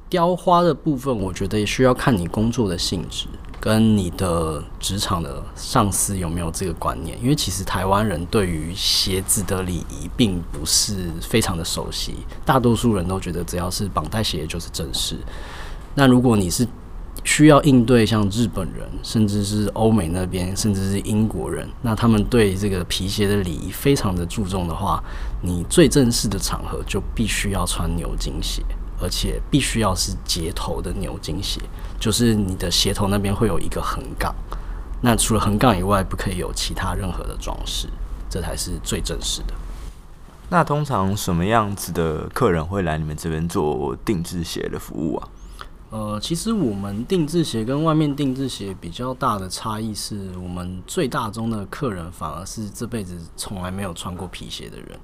[0.09, 3.27] 雕花的部分，我觉得也需要看你工作的性质
[3.59, 7.17] 跟你的职场的上司有没有这个观念。
[7.21, 12.15] 因为其实台湾人对于鞋子的礼仪并不是非常的熟悉，
[12.45, 15.17] 大多数人都觉得只要是绑带鞋就是正式。
[15.95, 16.67] 那如果你是
[17.23, 25.03] 需要应对像日本人，甚至是欧美那边，甚至是英国人，那他们对这个皮鞋的礼仪非常的注重的话，
[25.41, 28.63] 你最正式的场合就必须要穿牛津鞋，
[29.01, 31.61] 而且必须要是鞋头的牛津鞋，
[31.99, 34.33] 就是你的鞋头那边会有一个横杠，
[35.01, 37.87] 那除了横杠以外，不可以有其他任何的装饰，
[38.29, 39.53] 这才是最正式的。
[40.49, 45.27] 那通常什么样子的客人会来你们这边做定制鞋的服务啊？
[45.89, 54.99] 呃，其实我们定制鞋跟外面定制鞋比较大的差异是，我们最大宗的客人反而是这辈子从来没有穿过皮鞋的人，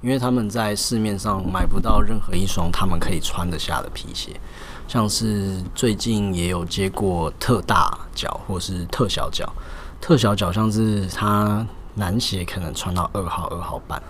[0.00, 4.38] 因为他们在市面上买不到任何一双他们可以穿得下的皮鞋，
[4.86, 9.52] 像是最近也有接过特大脚或是特小脚，
[10.00, 14.00] 特小脚像是他男鞋可能穿到二号二号半，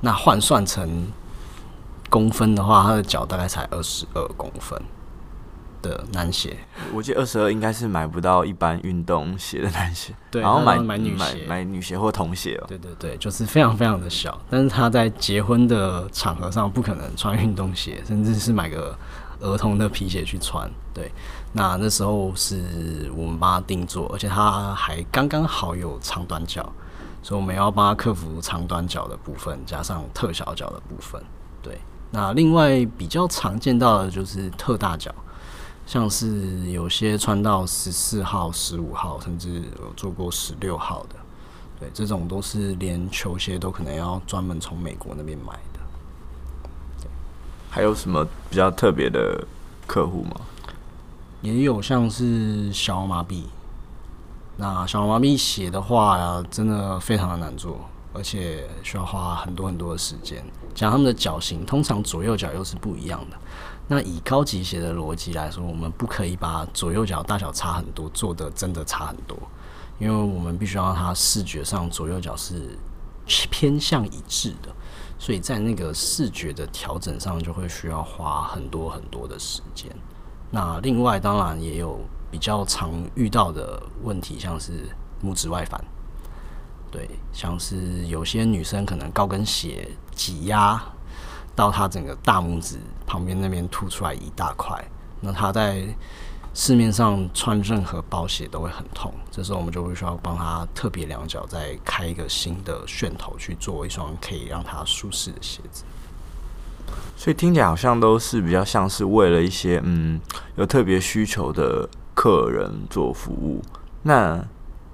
[0.00, 1.06] 那换算成
[2.08, 4.76] 公分的话，他的脚大概才二十二公分。
[5.82, 6.56] 的男鞋，
[6.92, 12.66] 我记得二十二应该是买不到一般运动鞋的男鞋，对，然后买买女鞋，买女鞋或童鞋哦。
[12.68, 18.96] 对对对，就是非常非常的小，但是他在结婚的场合上不可能穿运动鞋，甚至是买个
[19.40, 20.70] 儿童的皮鞋去穿。
[20.92, 21.10] 对，
[21.52, 26.70] 那那时候是我们帮他定做，而且他还刚刚好有长短脚，
[27.22, 31.22] 所以我们要帮他克服长短脚的部分，加上特小脚的部分。
[31.62, 31.78] 对，
[32.10, 35.14] 那另外比较常见到的就是特大脚。
[35.90, 41.16] 像是有些穿到十四号、十五号，甚至有做过十六号的，
[41.80, 45.80] 对，这种都是连球鞋都可能要专门从美国那边买的。
[47.68, 49.44] 还有什么比较特别的
[49.84, 50.40] 客户吗？
[51.42, 53.42] 也有像是小儿麻痹，
[54.58, 57.80] 那小儿麻痹鞋的话呀，真的非常的难做，
[58.14, 60.40] 而且需要花很多很多的时间。
[60.72, 63.36] 讲他们的脚型，通常左右脚又是不一样的。
[63.92, 69.36] 那以高级鞋的逻辑来说，我们不可以把左右脚大小差很多做得真的差很多，
[69.98, 72.78] 因为我们必须要它视觉上左右脚是
[73.50, 74.72] 偏向一致的，
[75.18, 79.90] 所以在那个视觉的调整上就会需要花很多很多的时间。
[80.52, 81.98] 那另外当然也有
[82.30, 84.88] 比较常遇到的问题，像是
[85.20, 85.84] 拇指外翻，
[86.92, 90.80] 对，像是有些女生可能高跟鞋挤压。
[91.54, 94.82] 到他整个大拇指旁边那边凸出来一大块，
[95.20, 95.84] 那他在
[96.54, 99.12] 市面上穿任何包鞋都会很痛。
[99.30, 105.84] 这时候我们就会需要帮他特别量脚，再开一个新的楦头去做一双可以让他舒适的鞋子。
[107.16, 110.18] 所以听起来好像都是比较像是为了一些嗯
[110.56, 113.62] 有特别需求的客人做服务。
[114.02, 114.42] 那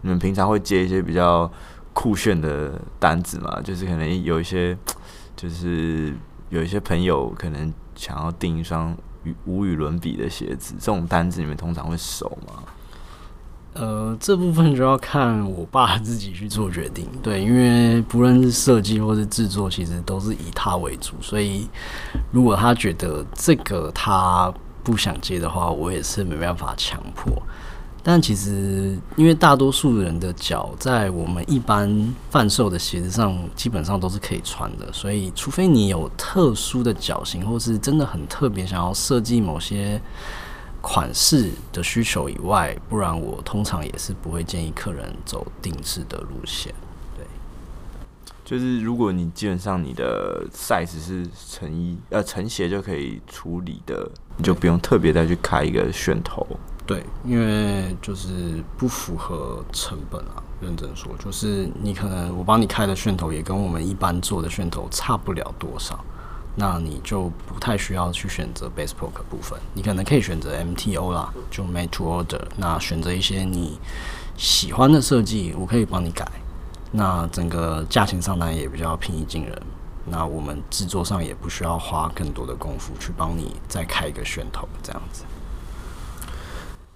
[0.03, 1.51] 你们平常会接一些比较
[1.95, 3.61] 酷炫的单子吗？
[3.62, 4.77] 就是可能有一些
[5.37, 6.12] 就是。
[6.48, 8.96] 有一些朋友可能想要订一双
[9.44, 12.62] 无与伦比的鞋子，这种单子你们通常会收吗？
[13.74, 17.06] 呃，这部分就要看我爸自己去做决定。
[17.22, 21.68] 对，因为不论是设计或是制作，其实都是以他为主，所以
[22.30, 24.50] 如果他觉得这个他
[24.82, 27.30] 不想接的话，我也是没办法强迫。
[28.09, 40.01] 但其实，因为大多数人的脚在我们一般贩售的鞋子上，基本上都是可以穿的，所以除非你有特殊的脚型，或是真的很特别想要设计某些
[40.81, 46.73] 款式的需求以外，不然我通常也是不会建议客人走定制的路线。
[47.16, 47.27] 对，
[48.45, 56.47] 就是如果你基本上你的 size 是成衣呃成鞋就可以处理的，你就不用特别再去开一个楦头。
[56.87, 60.42] 对，因为就是不符合成本啊。
[60.59, 66.03] 认真说，就是你可能我帮你开的楦头也跟我们一般做的楦头差不了多少，
[66.55, 72.40] 那你就不太需要去选择 bespoke 部分，你可能可以选择 MTO 啦，就 made to order。
[72.57, 73.79] 那选择一些你
[74.38, 76.27] 喜欢的设计，我可以帮你改。
[76.92, 79.62] 那整个价钱上单也比较平易近人，
[80.07, 85.25] 那我们制作上也不需要花更多的功夫去帮你再开一个楦头这样子。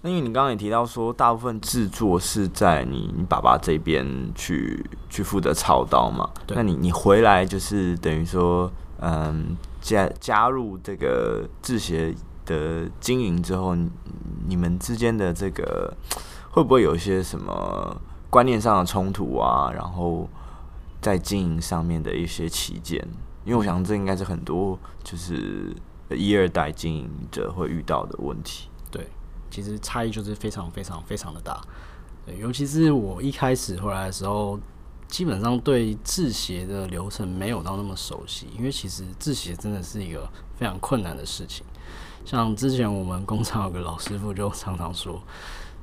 [0.03, 6.27] 那因为你刚刚也提到说，大部分制作是在你你爸爸这边去去负责操刀嘛？
[6.47, 6.57] 对。
[6.57, 12.15] 那你你回来就是等于说，嗯，加加入这个制鞋
[12.47, 13.75] 的经营之后，
[14.47, 15.95] 你们之间的这个
[16.49, 17.95] 会不会有一些什么
[18.29, 19.71] 观念上的冲突啊？
[19.71, 20.27] 然后
[20.99, 23.07] 在经营上面的一些起见？
[23.45, 25.75] 因为我想这应该是很多就是
[26.09, 28.67] 一二代经营者会遇到的问题。
[29.51, 31.61] 其实差异就是非常非常非常的大，
[32.25, 34.57] 对，尤其是我一开始回来的时候，
[35.09, 41.65] 基本上对制鞋的流程没有到那么熟悉，因为其实制鞋真的是一个非常困难的事情。
[42.23, 45.21] 像之前我们工厂有个老师傅就常常说，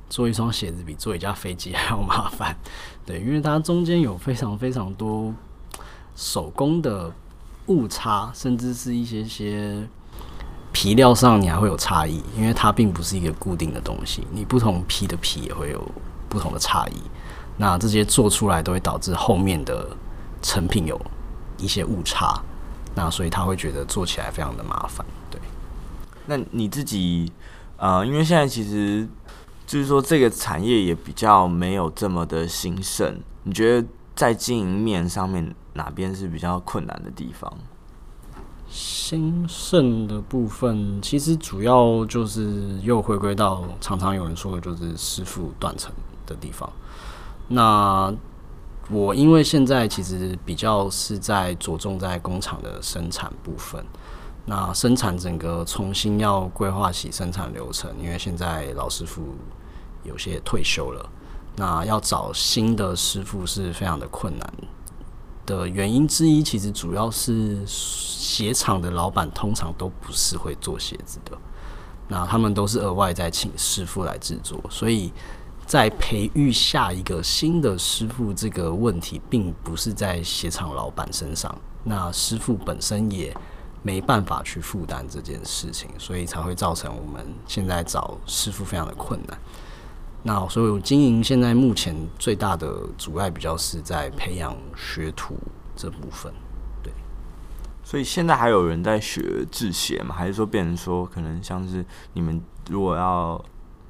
[0.09, 2.57] 做一双鞋子比做一架飞机还要麻烦，
[3.05, 5.31] 对，因为它中间有非常非常多
[6.15, 7.13] 手工的
[7.67, 9.87] 误差，甚至是一些些。
[10.81, 15.91] 皮料上你还会有差异，因为它并不是一个固定的东西，你不同皮的皮也会有
[16.29, 17.01] 不同的差异。
[17.57, 19.89] 那这些做出来都会导致后面的
[20.41, 20.97] 成品有
[21.57, 22.41] 一些误差，
[22.95, 25.05] 那所以他会觉得做起来非常的麻烦。
[25.29, 25.41] 对，
[26.27, 27.29] 那你自己
[27.75, 29.05] 呃，因为现在其实
[29.67, 37.53] 就是说这个产业也比较没有这么的兴盛，你觉得在经营面上面哪边是比较困难的地方？
[38.69, 45.91] 兴盛的部分，其实主要就是又回归到常常有人说的，就是师傅断层
[46.25, 46.71] 的地方。
[47.47, 48.13] 那
[48.91, 53.83] 我因为现在其实比较是在着重在工厂的生产部分，
[54.45, 59.23] 那生产整个重新要规划起生产流程，因为现在老师傅
[60.03, 61.09] 有些退休了，
[61.55, 64.53] 那要找新的师傅是非常的困难。
[65.49, 71.35] 的原因之一，其实主要是鞋厂的老板通常都不是会做鞋子的，
[72.07, 75.11] 那他们都是额外再请师傅来制作，所以
[75.65, 83.35] 在培育下一个新的师傅这个问题，并不是在鞋厂老板身上，那师傅本身也
[83.81, 89.35] 没办法去负担这件事情，所以才会造成我们现在找师傅非常的困难。
[90.21, 95.37] 那所以，我经营现在目前最大的阻碍，比较是在培养学徒
[95.77, 96.33] 这部分。
[96.83, 96.91] 对，
[97.85, 100.13] 所以现在还有人在学制鞋吗？
[100.13, 103.41] 还是说变成说，可能像是你们如果要，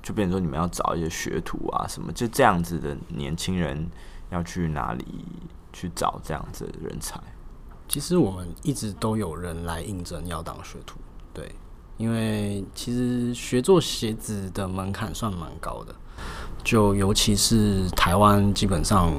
[0.03, 3.89] 就变成说你们要找一些学徒啊什么，就这样子的年轻人
[4.29, 5.25] 要去哪里
[5.73, 7.19] 去找这样子的人才？
[7.87, 10.99] 其实我们一直都有人来应征要当学徒，
[11.33, 11.51] 对，
[11.97, 15.95] 因为其实学做鞋子的门槛算蛮高的。
[16.63, 19.11] 就尤其是台湾，基本上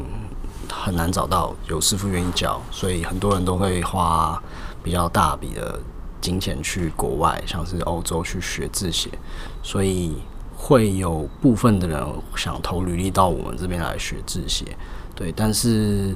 [0.71, 4.41] 很难找到有师傅愿意教，所以很多人都会花
[4.83, 5.81] 比较大笔的
[6.21, 9.11] 金钱去国外，像是欧洲去学制鞋，
[9.63, 10.15] 所以
[10.57, 14.65] 会有部分的人想投履历到我们这边来学制鞋。
[15.15, 16.15] 对，但是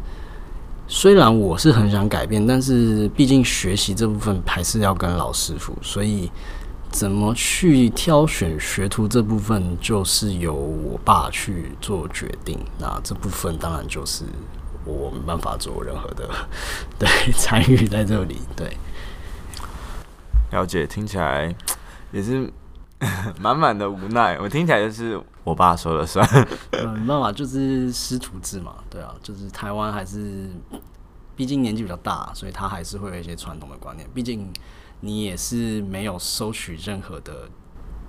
[0.87, 6.30] 虽然我是很想改变，但是毕竟学习这部分还是要跟老师傅，所以。
[6.94, 12.57] 怎么去挑选学徒这部分，就是由我爸去做决定。
[12.78, 14.24] 那这部分当然就是
[14.85, 16.30] 我没办法做任何的
[16.96, 18.40] 对 参与在这里。
[18.54, 18.76] 对，
[20.52, 21.52] 了解，听起来
[22.12, 22.48] 也是
[23.40, 24.38] 满满的无奈。
[24.38, 26.24] 我听起来就是我爸说了算。
[26.70, 28.76] 嗯，没办法，就是师徒制嘛。
[28.88, 30.48] 对啊，就是台湾还是
[31.35, 34.08] 毕竟年纪比较大，所以他还是会有一些传统的观念。
[34.14, 34.48] 毕竟。
[35.01, 37.49] 你也是没有收取任何的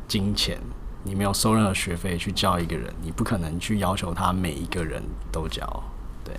[0.08, 0.60] 金钱，
[1.04, 5.84] 你没有收任何学费去教一个人，你不可能去要求他每一个人都教，
[6.24, 6.34] 对。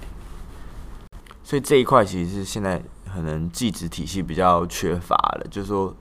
[1.45, 2.83] 所以这一块其实是现在
[3.13, 5.95] 可能技职体系比较缺乏的，就是说，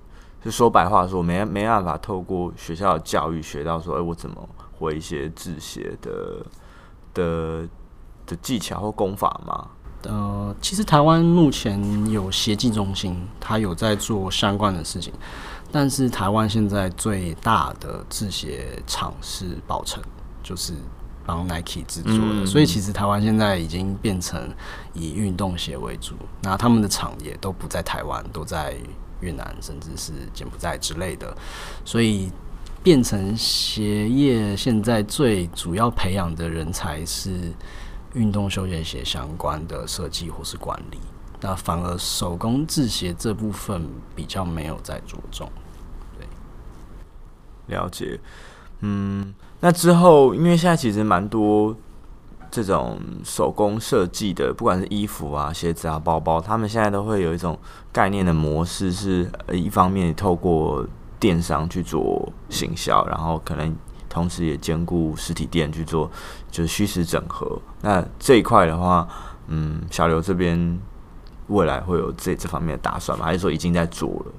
[0.44, 6.46] 就说白话说，没没办法透过学校的教育学到说，哎、我怎么会一些制鞋的
[7.14, 7.68] 的
[8.26, 9.70] 的技巧或功法吗？
[10.08, 15.14] 呃，其实台湾目前有鞋技中心，他有在做相关的事情。
[15.72, 20.02] 但是台湾现在最大的制鞋厂是宝成，
[20.42, 20.74] 就是
[21.26, 24.50] 帮 Nike 制作的，嗯、所以其实台湾现在已经变成
[24.94, 26.16] 以运动鞋为主。
[26.42, 28.76] 那他们的厂也都不在台湾，都在
[29.20, 31.36] 越南，甚至是柬埔寨之类的，
[31.84, 32.32] 所以
[32.82, 37.52] 变成鞋业现在最主要培养的人才是
[38.16, 40.98] 运动休闲鞋相关的设计或是管理。
[41.42, 45.48] 那反而手工制鞋这部分比较没有在着重，
[46.18, 46.26] 对，
[47.68, 48.20] 了解，
[48.80, 51.76] 嗯，那之后因为现在其实蛮多
[52.50, 57.60] 这种手工设计的，不管是衣服啊、鞋子啊、包包，他们现在都会有一种
[57.92, 60.88] 概念的模式，是一方面透过
[61.20, 63.76] 电商去做行销，然后可能
[64.16, 66.10] 同时也兼顾实体店去做，
[66.50, 67.62] 就是虚实整合。
[67.82, 69.08] 那这一块的话，
[69.48, 70.80] 嗯，小刘这边。
[71.48, 73.24] 未来会有这这方面的打算吗？
[73.24, 74.34] 还是说已经在做了？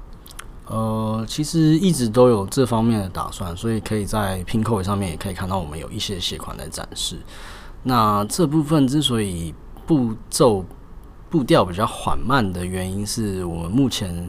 [0.67, 7.17] 呃，其实一直都有这方面的打算，所以可以在拼扣上面也可以看到我们有一些鞋款在展示。
[7.85, 9.55] 那这部分之所以
[9.87, 10.65] 步骤
[11.31, 14.29] 步调比较缓慢的原因，是我们目前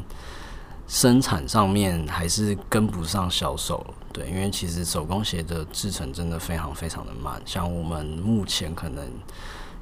[0.86, 3.84] 生产上面还是跟不上销售。
[4.18, 9.05] 对，因为其实手工鞋的制成真的非常非常的慢，像我们目前可能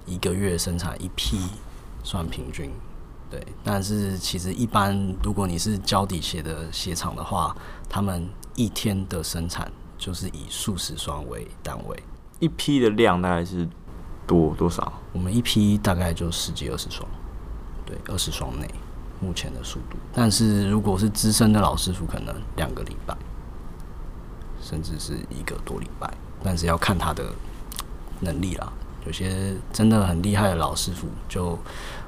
[0.06, 1.40] 一个月生产一批。
[2.08, 2.70] 算平均，
[3.32, 7.58] 对，但是其实一般，如果你是胶底鞋的鞋厂的话，
[7.90, 12.04] 他们一天的生产就是以数十双为单位，
[12.40, 13.68] 一批的量大概是
[14.28, 14.94] 多多少？
[15.14, 17.10] 我们一批大概就十几二十双，
[17.88, 18.70] 对，二十双内
[19.20, 19.98] 目前的速度。
[20.14, 23.18] 但是如果是资深的老师傅，可能两个礼拜，
[24.68, 26.12] 甚至是一个多礼拜，
[26.44, 27.24] 但是要看他的
[28.20, 28.74] 能力啦。
[29.06, 31.56] 有些真的很厉害的老师傅，就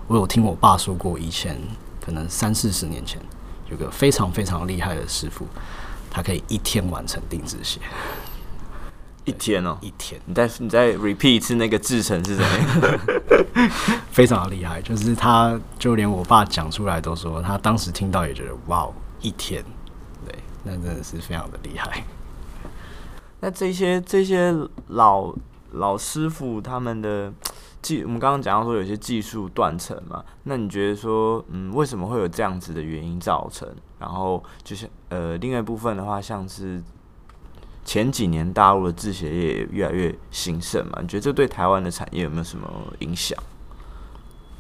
[0.08, 1.56] 我有听我爸说过，以前
[2.04, 3.22] 可能三四十年前
[3.70, 5.46] 有个非常非常厉害的师傅，
[6.10, 7.80] 他可以一天完成定制鞋。
[9.26, 10.20] 一天哦，一天。
[10.26, 13.00] 你再你再 repeat 一次那个制成是怎样？
[14.10, 18.90] 非常的厉害，就是他就连我爸讲出来都说，他当时听到也觉得哇，
[19.22, 19.64] 一天，
[20.26, 20.34] 对，
[20.64, 22.04] 那真的是非常的厉害。
[23.40, 24.56] 那这些这些
[24.88, 25.34] 老。
[25.74, 27.32] 老师傅他们的
[27.82, 33.68] 技，我们刚刚讲到说有些技术断层嘛，那你觉得说，嗯，为什么会有这样子的原因造成？
[34.00, 36.82] 然后就是呃，另外一部分的话，像是
[37.84, 42.66] 前几年大陆的制鞋业越来越兴盛嘛，你觉得这对台湾的产业有没有什么
[43.00, 43.38] 影响？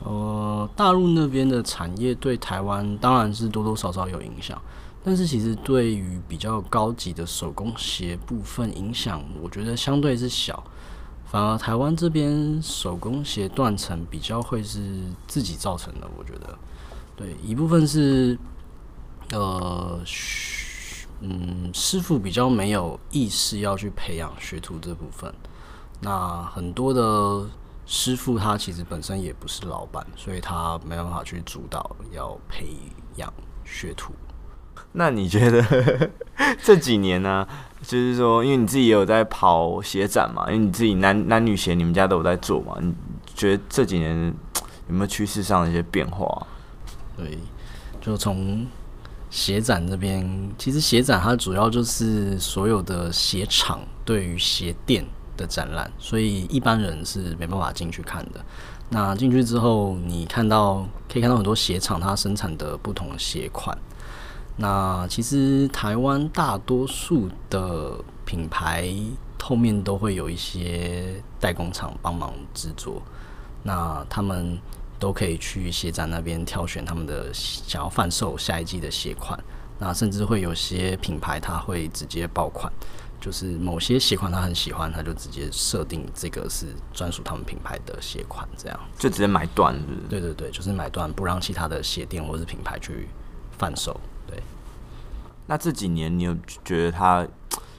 [0.04, 4.62] 呃，大陆那边的产业对台湾当然是多多少少有影响，
[5.08, 10.62] 但是其实对于比较高级的手工鞋部分影响，我觉得相对是小。
[11.26, 16.60] 反而台湾这边手工鞋断层比较会是自己造成的，我觉得，
[17.16, 18.38] 对，一部分是，
[19.32, 19.98] 呃，
[21.22, 25.34] 嗯，师傅比较没有意识要去培养学徒这部分。
[26.02, 27.50] 那很多的
[27.86, 32.76] 师傅他其实本身也不是老板，所以他没办法去主导要培
[33.16, 33.34] 养
[33.64, 34.12] 学徒。
[34.94, 36.10] 那你觉得
[36.64, 37.48] 这几年呢、
[37.82, 42.94] 就是说，因为你自己也有在跑鞋展嘛，因为你自己男男女鞋你们家都有在做嘛，你
[43.36, 44.34] 觉得这几年
[44.88, 46.48] 有没有趋势上的一些变化？
[47.16, 47.38] 对，
[48.02, 48.66] 就从
[49.30, 50.28] 鞋展这边，
[50.58, 58.44] 其实鞋展它主要就是所有的鞋厂对于鞋店的展览，所以一般人是没办法进去看的。
[58.90, 63.78] 那进去之后，你看到可以看到很多鞋厂它生产的不同鞋款。
[64.60, 67.94] 那其实台湾大多数的
[68.26, 68.92] 品牌
[69.40, 73.02] 后面都会有一些代工厂帮忙制作，
[73.64, 74.60] 那他们
[75.00, 79.40] 都可以去鞋展那边挑选他们的想要贩售下一季的鞋款，
[79.78, 82.70] 那甚至会有些品牌他会直接爆款，
[83.22, 90.10] 就是某些鞋款他很喜欢，他就直接设定这个是专属他们品牌的鞋款，这样就直接买断，是是？
[90.10, 93.08] 对对对，就是买断，不让其他的鞋店或者是品牌去
[93.58, 93.98] 贩售。
[95.48, 97.26] 那这几年你有觉得它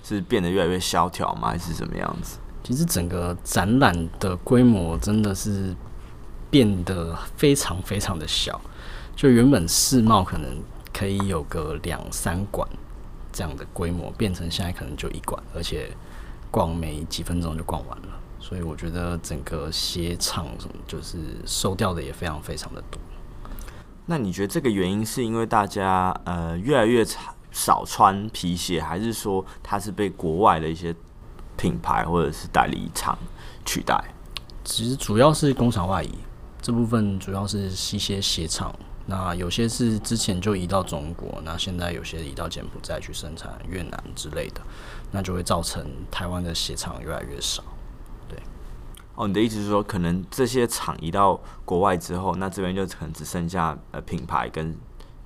[0.03, 1.49] 是变得越来越萧条吗？
[1.51, 2.39] 还是什么样子？
[2.65, 5.75] 其实整个展览的规模真的是
[6.51, 8.61] 变得非常非常的小，
[9.15, 10.63] 就原本世贸可能
[10.93, 12.69] 可以有个两三馆
[13.33, 15.91] 这样的规模，变成现在可能就一馆，而且
[16.51, 18.09] 逛没几分钟就逛完了。
[18.41, 23.01] 所以我觉得整个鞋厂什么就是收掉的也非常非常的多。
[24.07, 27.35] 那你觉得这个原因是因为大家呃越来越长？
[27.51, 30.95] 少穿皮鞋，还是说它是被国外的一些
[31.57, 33.19] 品牌或者是代理厂
[33.65, 33.99] 取代？
[34.65, 36.11] 其实主要是工厂外移
[36.61, 38.75] 这部分，主要是一些鞋厂
[39.07, 44.61] 那有些是之前就移到中国，那现在有些移到柬埔寨去生产，越南之类的，
[45.11, 47.65] 那就会造成台湾的鞋厂越来越少。
[48.29, 48.39] 对，
[49.15, 54.77] 哦，你的意思是说，可能这些厂移到国外之后，那这边就可能只剩下呃品牌跟。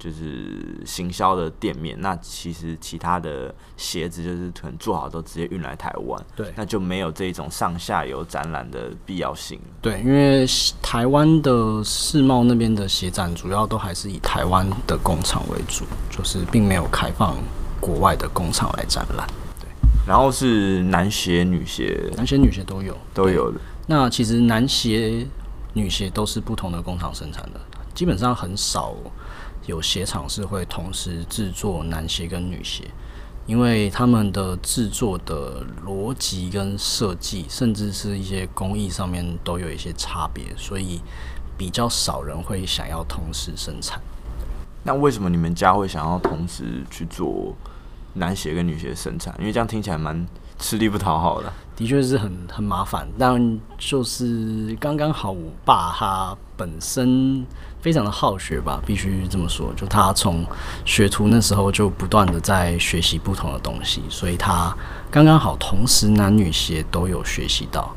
[0.02, 9.60] 就是行销的店面，那其实其他的鞋子就是可能做好都直接运来台湾，对，那就没有这一种上下游展览的必要性。
[9.80, 10.44] 对，因为
[10.82, 17.36] 台湾的世贸那边的鞋展主要都还是以台湾的工厂为主，就是并没有开放
[17.80, 19.24] 国外的工厂来展览。
[19.60, 19.68] 对，
[20.04, 23.60] 然后是男鞋、女鞋，男鞋、女鞋都有，都有的。
[23.86, 25.24] 那其实男鞋、
[25.74, 27.60] 女鞋都是不同的工厂生产的，
[27.94, 28.96] 基本上很少。
[29.66, 32.84] 有鞋厂是会同时制作男鞋跟女鞋，
[33.46, 41.00] 因为他们的制作的逻辑跟设计，甚至是一些工艺上面都有一些差别，所以
[41.56, 44.00] 比较少人会想要同时生产。
[44.82, 47.54] 那为什么你们家会想要同时去做
[48.14, 49.32] 男鞋跟女鞋生产？
[49.38, 50.26] 因为这样听起来蛮
[50.58, 51.52] 吃力不讨好的。
[51.76, 57.44] 的确是很很麻烦，但就是刚刚好，我爸他本身。
[57.82, 59.72] 非常的好学吧，必须这么说。
[59.74, 60.46] 就他从
[60.84, 64.72] 学徒那时候就不断的在学习不同的东西，所以他
[65.10, 67.92] 刚刚好同时男女鞋都有学习到。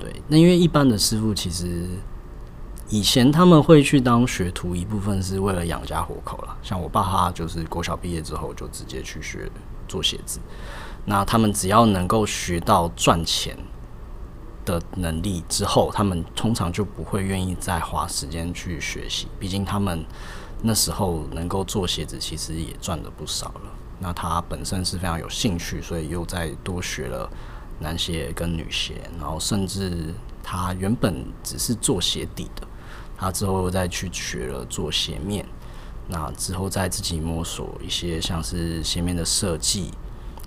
[0.00, 1.88] 对，那因为一般的师傅其实
[2.88, 6.56] 以前他们会去当学徒，一部分是为了养家活口啦。
[6.60, 9.48] 像我爸他就是国小毕业之后就直接去学
[9.86, 10.40] 做鞋子，
[11.04, 13.56] 那他们只要能够学到赚钱
[14.64, 19.26] 的能力之后，他们通常就不会愿意再花时间去学习。
[19.38, 20.04] 毕竟他们
[20.62, 23.72] 那时候能够做鞋子，其实也赚了不少了。
[23.98, 27.30] 那他本身是非常有兴趣，所以又再多学了
[27.78, 30.12] 男鞋跟女鞋，然后甚至
[30.42, 32.66] 他原本只是做鞋底的，
[33.16, 35.46] 他之后又再去学了做鞋面。
[36.08, 39.90] 那之后再自己摸索一些像是鞋面的设计。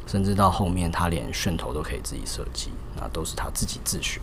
[0.05, 4.19] 甚至到后面，他连楦头都可以自己设计，那都是他自己自学。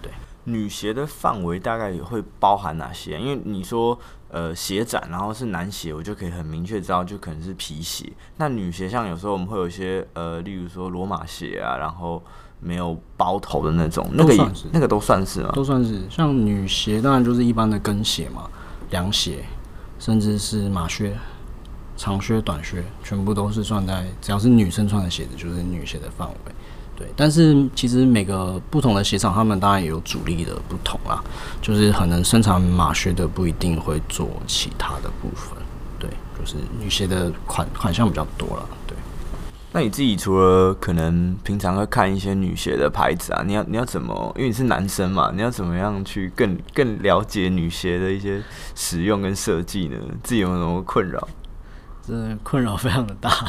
[0.00, 0.10] 对，
[0.44, 3.18] 女鞋的范围大概也会包含哪些？
[3.18, 3.98] 因为你说
[4.28, 8.10] 呃鞋展，然后是男鞋，我就可以很明确知道，就可能是皮鞋。
[8.36, 12.22] 那女鞋像有时候我们会有一些呃，例如说罗马鞋啊，然后
[12.60, 15.52] 没有包头的那种，那个也那个都算是吗？
[15.54, 16.02] 都算是。
[16.08, 18.48] 像女鞋当然就是一般的跟鞋嘛，
[18.90, 19.44] 凉鞋，
[19.98, 21.16] 甚至是马靴。
[21.98, 26.52] 长靴、短靴，全部都是算在只要是女生穿的鞋子，就是女鞋的范围。
[26.96, 31.22] 对，但是其实每个不同的鞋厂，他们当然也有主力的不同啦。
[31.60, 35.58] 就是可能生产马靴的不一定会做其他的部分。
[35.98, 38.66] 对，就是女鞋的款款项比较多了。
[38.86, 38.96] 对，
[39.72, 44.32] 那你自己除了可能平常会看一些女鞋的牌子啊，你要你要怎么？
[44.34, 48.42] 因为你是男生嘛，你要怎么样去更更了解女鞋的一些
[48.74, 49.98] 使用跟设计呢？
[50.22, 51.28] 自己有没有什么困扰？
[52.06, 53.48] 真的困扰非常的大，嗯、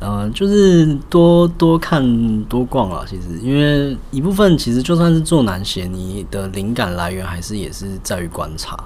[0.00, 3.04] 呃，就是多多看多逛啊。
[3.06, 8.76] 其实，因为一部分其实就算是做男鞋，你的灵感来源还是也是在于观察。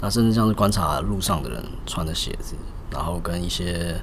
[0.00, 2.54] 那甚至像是观察路上的人穿的鞋子，
[2.90, 3.94] 然后跟一些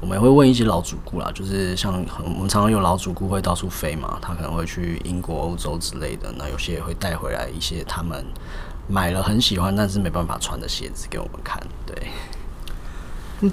[0.00, 1.92] 我们也会问一些老主顾啦，就是像
[2.24, 8.24] 我们常常有老主顾会到处飞嘛，他可能会去英国、欧洲之类的，那有些也会带回来一些他们
[8.86, 12.08] 买了很喜欢但是没办法穿的鞋子给我们看，对。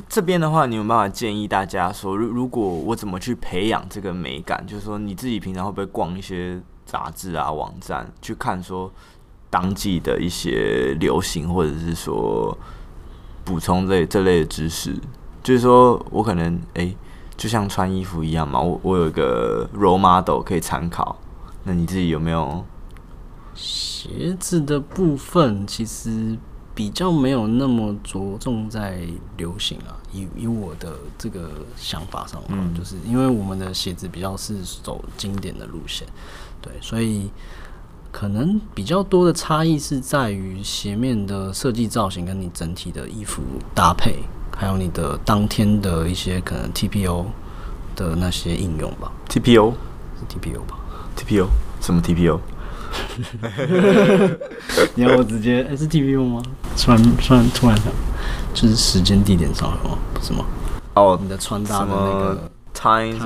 [0.10, 4.62] 这边的话，你有办法建议大家说，如如果我怎么去培养这个美感？
[4.68, 8.92] 就是说，你自己平常会不会逛一些杂志啊、网站，去看说
[9.50, 12.58] 当季的一些流行，或者是说
[13.46, 14.94] 补充这这类的知识？
[15.42, 16.94] 就是说我可能哎、
[17.38, 21.18] 就像穿衣服一样嘛，我我有一个 role model 可以参考。
[21.64, 22.66] 那你自己有没有？
[23.54, 26.38] 鞋子的部分其实。
[26.78, 29.00] 比较没有那么着重在
[29.36, 36.08] 流行啊，以以我的这个想法上，嗯，就是因为我们的鞋子比较是走经典的路线，
[36.62, 37.32] 对，所以
[38.12, 43.42] 可能比较多的差异是在于鞋面的设计造型跟你整体的衣服
[43.74, 44.20] 搭配，
[44.56, 47.26] 还有你的当天的一些可能 TPO
[47.96, 49.12] 的那些应用吧。
[49.28, 49.74] TPO
[50.20, 50.78] 是 TPO 吧
[51.18, 51.48] ？TPO
[51.82, 52.40] 什么 TPO？
[54.96, 55.64] 你要我直接？
[55.64, 56.42] 哎、欸，是 TPO 吗？
[56.78, 57.92] 突然突然突然想，
[58.54, 59.98] 就是时间地点上了吗？
[60.14, 60.46] 不是吗？
[60.94, 63.18] 哦，你的穿搭的那个 time，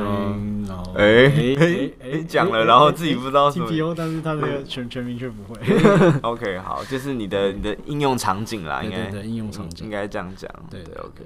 [0.67, 1.26] 然后哎
[1.59, 5.59] 哎哎讲了，然后自己不知道 TPO，但是它这个全 全名却不会。
[6.24, 10.49] OK，好，就是你的你的应用场景啦，应该对应用场景应该这样讲。
[10.69, 11.24] 对对 OK，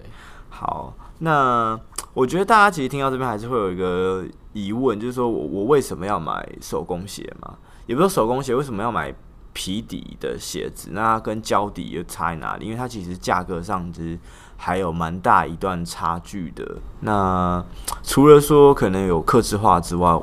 [0.49, 1.79] 好，那
[2.13, 4.23] 我觉得大家其实听到这边还是会有一个
[4.53, 7.55] 疑问，就是说我我为什么要买手工鞋嘛？
[7.85, 9.13] 也不是手工鞋，为什么要买
[9.53, 12.65] 皮底的鞋子，那跟胶底又差在哪里？
[12.65, 14.19] 因为它其实价格上其实
[14.57, 16.77] 还有蛮大一段差距的。
[17.01, 17.63] 那
[18.03, 20.19] 除了说可能有克制化之外，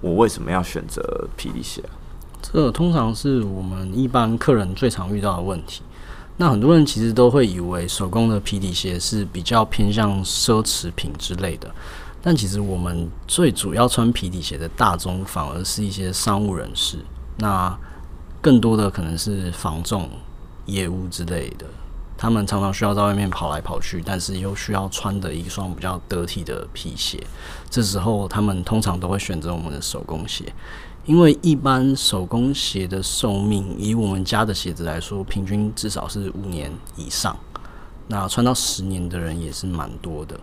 [0.00, 1.82] 我为什么要选择皮底鞋？
[2.40, 5.82] 这通常是我们一般客人最常遇到的问题。
[6.38, 11.72] 那很多人其实都会以为手工的皮底鞋是比较偏向奢侈品之类的，
[12.22, 16.98] 但其实我们最主要穿皮底鞋的大众反而是一些商务人士。
[17.38, 17.76] 那
[18.40, 20.08] 更多的可能是房仲
[20.66, 21.66] 业务之类的，
[22.16, 27.22] 他们常常需要在外面跑来跑去，但是又需要穿的一双比较得体的皮鞋。
[27.68, 30.52] 这时候他们通常都会选择我们的手工鞋。
[31.04, 37.36] 因为一般手工鞋的寿命，以我们家的鞋子来说，平均至少是五年以上。
[38.06, 40.38] 那穿到十年的人也是蛮多的，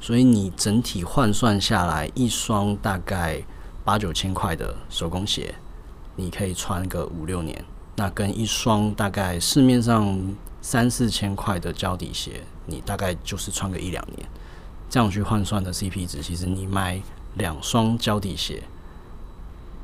[0.00, 3.42] 所以你整体换算下来，一双大概
[3.84, 5.54] 八九千块的手工鞋，
[6.16, 7.64] 你可以穿个五六年。
[7.96, 10.18] 那跟一双大概市面上
[10.62, 14.26] 三四千块的胶底鞋，你大概就是穿个一两年。
[14.88, 17.00] 这样去换算的 CP 值，其实你买
[17.34, 18.62] 两双胶底鞋。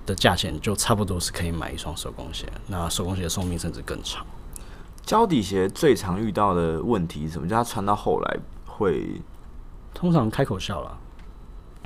[0.06, 4.24] 的价钱就差不多是可以买一双手工鞋，那手工鞋的寿命甚至更长。
[5.04, 7.48] 胶底鞋最常遇到的问题是什么？
[7.48, 9.20] 就它穿到后来会
[9.96, 10.98] 通常开口笑了，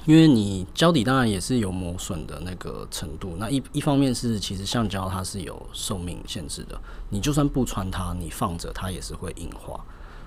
[0.05, 3.37] 因为你胶底当然也是有磨损的那个程度。
[3.39, 6.77] 那一一方面是其实橡胶它是有寿命限制的，
[7.11, 9.81] 你就算不穿它，你放着它也是会硬化。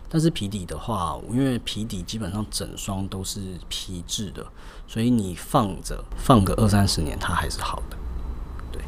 [0.07, 4.45] 但是皮底的话，因为皮底基本上整双都是皮质的，
[4.87, 7.97] 所以你放着放个二三十年，它还是好的。
[8.71, 8.81] 对，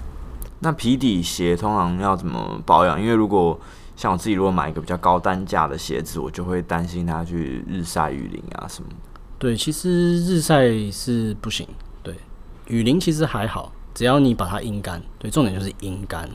[0.60, 3.02] 那皮底鞋通常要怎么保养？
[3.02, 3.60] 因为如果
[3.96, 8.90] 像我自己，如果买一个比较高单价的鞋子，我就会担心它去日晒雨淋啊什么。
[9.40, 11.68] 对，其实日晒是不行。
[12.04, 12.16] 对，
[12.68, 15.02] 雨淋其实还好，只要你把它阴干。
[15.18, 16.30] 对，重点就是阴干，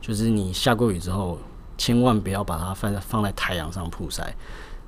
[0.00, 1.38] 就是你下过雨之后。
[1.78, 4.36] 千万不要把它放在放在太阳上曝晒。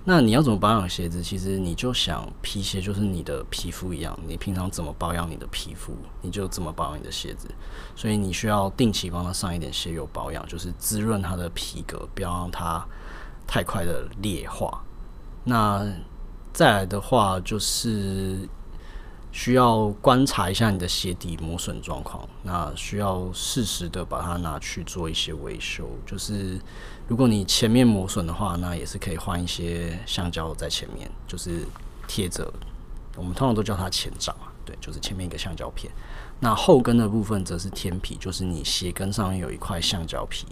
[0.04, 1.22] 那你要怎么保养鞋子？
[1.22, 7.48] 其实你就想皮鞋就是你的皮肤一样，你平常怎么保养你的皮肤，你就怎么保养你的鞋子。
[7.96, 12.86] 所以你需要定期帮它上一点鞋油保养，就是滋润它的皮革，不要让它
[13.46, 14.84] 太快的劣化。
[15.44, 15.86] 那
[16.52, 18.48] 再来的话就是。
[19.36, 25.90] 需要观察一下你的鞋底磨损状况，那需要适时的把它拿去做一些维修。
[26.06, 26.56] 就是
[27.06, 31.66] 如果你前面磨损的话，那也是可以换一些橡胶在前面，就是
[32.08, 32.52] 贴着。
[33.16, 35.92] 我们通常都叫它前掌啊，对，就是前面一个橡胶片。
[36.40, 40.46] 那后跟的部分则是天皮，就是你鞋跟上面有一块橡胶皮。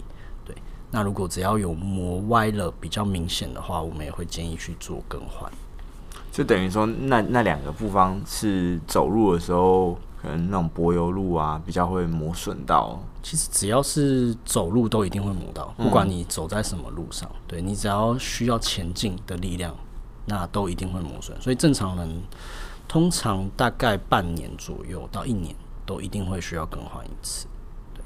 [0.45, 0.55] 对，
[0.91, 5.51] 那如果只要有磨歪了比较明显的话，我们也会建议去做更换。
[6.31, 12.97] 就等于说那，那那两个部分是走路的时候，可能那种柏油路啊，比较会磨损到。
[13.21, 19.75] 其实只要是走路，都一定会磨到，不管你走在什么路上，嗯、对，你只要需要前进的力量，
[20.25, 21.39] 那都一定会磨损。
[21.41, 22.21] 所以正常人
[22.87, 25.53] 通常大概半年左右到一年，
[25.85, 27.45] 都一定会需要更换一次。
[27.93, 28.01] 对。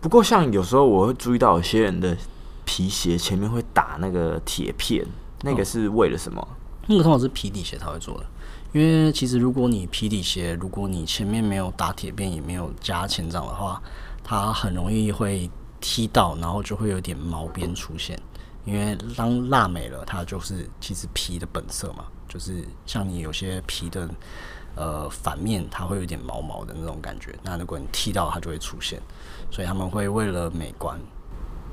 [0.00, 2.16] 不过像有时候我会注意到有些人的
[2.64, 5.04] 皮鞋前面会打那个铁片，
[5.42, 6.40] 那个是为了什么？
[6.40, 6.48] 哦
[6.90, 8.24] 那个通常是皮底鞋才会做的，
[8.72, 13.82] 因为其实如果你皮底鞋，如果你前面没有打铁片，也没有加前掌的话，
[14.22, 15.50] 它很容易会
[15.80, 18.20] 踢到，然后就会有点毛边出现。
[18.64, 24.06] 因为当蜡没了，它就是其实皮的本色嘛，就是像你有些皮的
[24.74, 27.34] 呃反面，它会有点毛毛的那种感觉。
[27.42, 29.00] 那如果你踢到，它就会出现。
[29.50, 31.00] 所以他们会为了美观，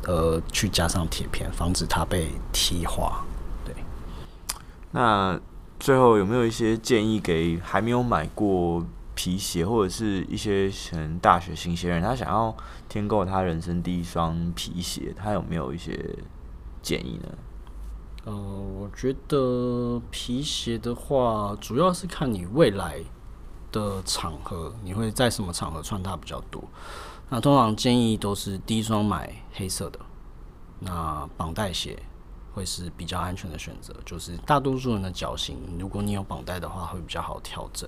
[0.06, 3.22] 呃，去加上铁片，防止它被踢花。
[3.66, 3.76] 对
[4.92, 5.38] 那
[5.80, 12.56] 最后有没有一些建议给还没有买过皮鞋或者是一些可能大学新鲜人，他想要
[12.90, 16.18] 添购他人生第一双皮鞋，他有没有一些
[16.82, 17.30] 建议呢？
[18.26, 23.00] 呃，我觉得皮鞋的话，主要是看你未来
[23.72, 26.64] 的场合，你会在什么场合穿它比较多。
[27.30, 30.00] 那通常建议都是第一双买黑色的，
[30.80, 32.02] 那绑带鞋。
[32.56, 37.88] 会是比较安全的选择，就是大多数人的脚型，如果你有绑带的话，会比较好调整。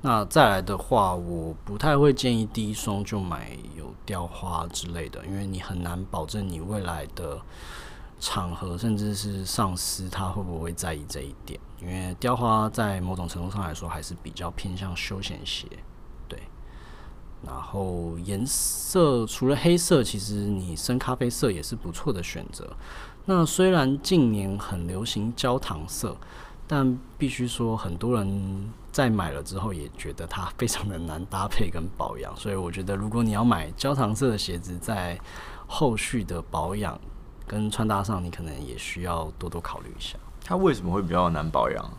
[0.00, 7.38] 那再来的话，我不太会建议第一双就买有雕花之类的，因为你很难保证你未来的
[8.18, 11.60] 场合，甚至是上司他会不会在意这一点。
[11.82, 15.66] 因为雕花在某种程度上来说，还是比较偏向休闲鞋。
[16.26, 16.40] 对，
[17.46, 22.74] 然后颜色除了黑色，其实你深咖啡色也是不错的选择。
[23.26, 26.16] 那虽然近年很流行焦糖色，
[26.66, 35.18] 但必须说，很多人在买了之后也觉得它非常的难搭配跟保养，所以我觉得如果你要买焦糖色的鞋子，在
[35.66, 36.98] 后续的保养
[37.46, 40.18] 跟穿搭上，你可能也需要多多考虑一下。
[40.44, 41.90] 它为什么会比较难保养？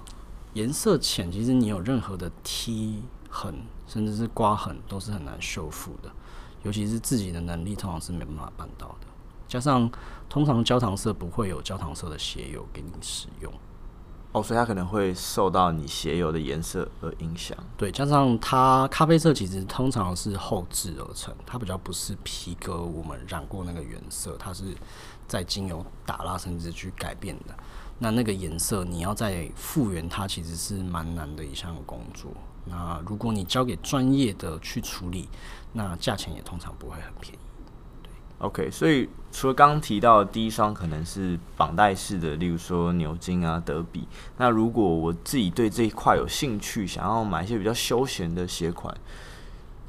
[0.53, 3.55] 颜色浅，其实你有任何的踢痕，
[3.87, 6.11] 甚至是刮痕，都是很难修复的。
[6.63, 9.07] 尤其是自己的能力，通常是没办法办到的。
[9.51, 9.91] 加上，
[10.29, 13.51] 通常焦糖色不会有焦糖色的鞋油给你使用。
[14.31, 17.57] 哦，所以它可能会受到你鞋油的颜色而影响。
[17.75, 24.63] 对，加上它咖啡色其实通常是后制而成，它比较不是皮革我们染过那个原色，它是
[25.27, 27.53] 在精油打蜡甚至去改变的。
[27.99, 32.31] 那那个颜色你要再复原它，其实是蛮难的一项工作。
[32.63, 35.27] 那如果你交给专业的去处理，
[35.73, 37.40] 那价钱也通常不会很便宜。
[38.41, 44.07] OK，所以除了刚刚提到的第一双可能是绑带式的，例如说牛津啊、德比。
[44.37, 48.95] 那如果我自己对这一块有兴趣，想要买一些比较休闲的鞋款，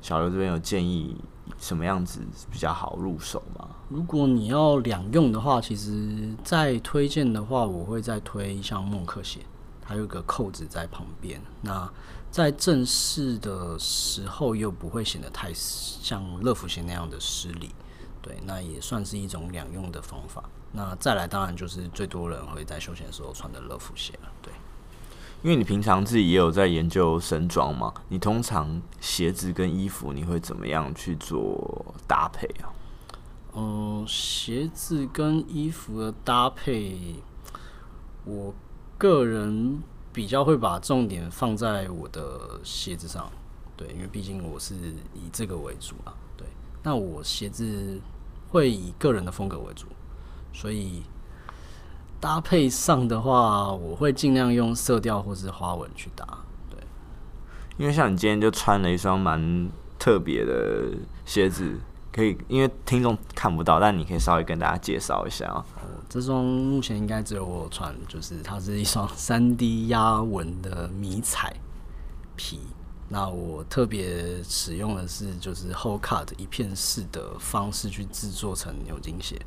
[0.02, 1.16] 小刘这边有建议
[1.58, 3.70] 什么样子比较好入手吗？
[3.88, 9.40] 如果你要两用的话，其实再推荐的话，我会再推像默克鞋，
[9.82, 11.40] 还有个扣子在旁边。
[11.62, 11.90] 那
[12.30, 17.70] 在正式的时候又不会显得太像乐福鞋那样的失礼。
[18.22, 20.44] 对，那也算是一种两用的方法。
[20.74, 24.30] 那再来，当然就是最多人会在休闲的时候穿的乐福鞋了。
[24.40, 24.50] 对，
[25.42, 32.72] 因为你平常自己也有在研究身装嘛，你通常鞋子跟衣服你会怎么样去做搭配啊？
[33.54, 37.16] 嗯、呃，鞋子跟衣服的搭配，
[38.24, 38.54] 我
[38.96, 43.30] 个人比较会把重点放在我的鞋子上。
[43.76, 44.74] 对，因为毕竟我是
[45.12, 46.14] 以这个为主啊。
[46.34, 46.46] 对，
[46.82, 48.00] 那我鞋子。
[48.52, 49.86] 会以个人的风格为主，
[50.52, 51.02] 所以
[52.20, 56.26] 搭配上的话，我会尽量用色调或是花纹去搭。
[56.68, 56.78] 对，
[57.78, 60.90] 因为像你今天就穿了一双蛮特别的
[61.24, 61.80] 鞋子，
[62.12, 65.64] 可以因为听众看不到，但你可以稍微跟大家介绍一下啊。
[66.10, 71.56] 这双目前应该只有我穿，就是它是一双三 D 压纹的迷彩
[72.36, 72.60] 皮。
[73.12, 79.38] 那我特别使用的是就是 whole cut 一片式的方式去制作成牛津鞋，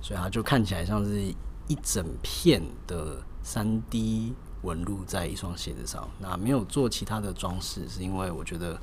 [0.00, 1.20] 所以它就看起来像是
[1.66, 6.08] 一整片的三 D 纹路在一双鞋子上。
[6.20, 8.80] 那没有做其他的装饰，是因为我觉得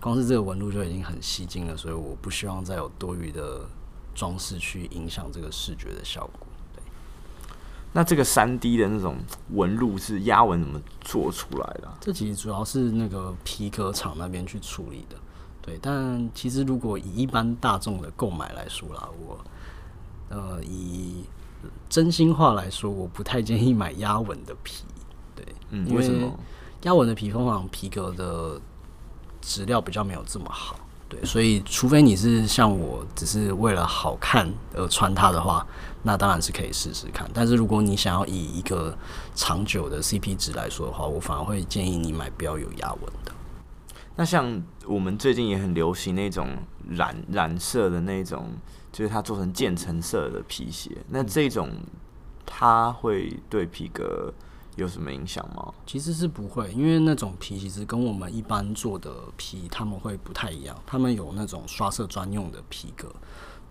[0.00, 3.68] 光是这个纹路就已经很吸睛了，所以我不希望再有多余的
[4.14, 6.47] 装饰去影响这个视觉的效果。
[7.92, 9.16] 那这个三 D 的那种
[9.50, 11.96] 纹路是压纹怎么做出来的啊？
[12.00, 15.16] 这其实主要是那个皮革厂那边去处理的，
[15.62, 15.78] 对。
[15.80, 19.38] 但其实如果以一般大众的购买来说啦，我
[20.28, 21.24] 呃以
[21.88, 24.84] 真心话来说，我不太建议买压纹的皮，
[25.34, 26.30] 对，嗯，为什么？
[26.82, 28.60] 压纹的皮通常皮革的
[29.40, 30.78] 质料比较没有这么好。
[31.08, 35.66] 对，所以除非你是像我，只是为了好看而穿它的话，
[36.02, 37.26] 那当然是可以试试看。
[37.32, 38.96] 但是如果你想要以一个
[39.34, 43.32] 长久的 CP 值来说的话，我反而会建议你买不要有压纹的。
[44.16, 46.48] 那像我们最近也很流行那种
[46.90, 48.50] 染染色的那种，
[48.92, 51.70] 就是它做成渐层色的皮鞋，那这种
[52.44, 54.34] 它会对皮革
[54.78, 55.74] 有什么影响吗？
[55.84, 63.12] 其实是不会，因为那种皮其实跟我们一般做的皮他们会不太一样，他们有那种刷色专用的皮革。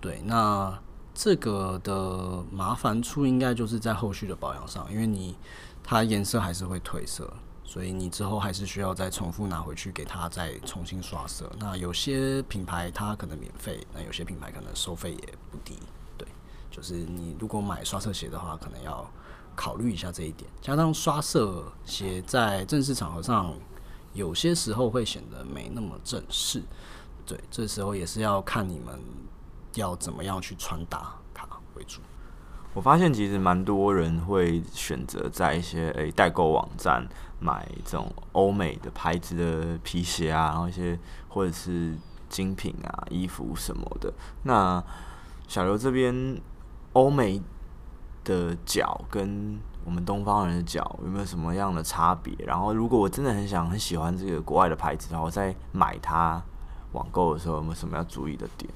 [0.02, 0.78] 对，那
[1.14, 5.34] 这个的麻烦处应该就是在后续的保养上，因为你
[5.82, 7.32] 它颜色还是会褪色，
[7.64, 11.50] 所以你之后还是需要再重复拿回去给它再重新刷色。
[11.58, 15.80] 那有些品牌它可能免费，那有些品牌可能收费也不低。
[16.18, 16.28] 对，
[16.70, 19.10] 就是你如果买刷色鞋的话，可能要。
[19.58, 23.52] 考虑一下这一点，加上刷色鞋在正式场合上，
[24.14, 26.62] 有些时候会显得没那么正式。
[27.26, 29.00] 对，这时候也是要看你们
[29.74, 32.00] 要怎么样去穿搭它为主。
[32.76, 41.00] 我发现其实蛮多人会选择在一些诶代购网站买这种欧美的牌子的皮鞋啊，然后一些
[41.30, 41.98] 或者是
[42.30, 44.14] 精品啊衣服什么的。
[44.44, 44.84] 那
[45.48, 46.40] 小刘这边
[46.94, 47.42] 欧美。
[48.28, 52.36] 的脚跟我们东方人的脚有没有什么样的差别？
[52.46, 56.44] 然后，如果我真的很想很喜欢这个国外的牌子，然后在买它
[56.92, 58.70] 网购的时候，有没有什么要注意的点？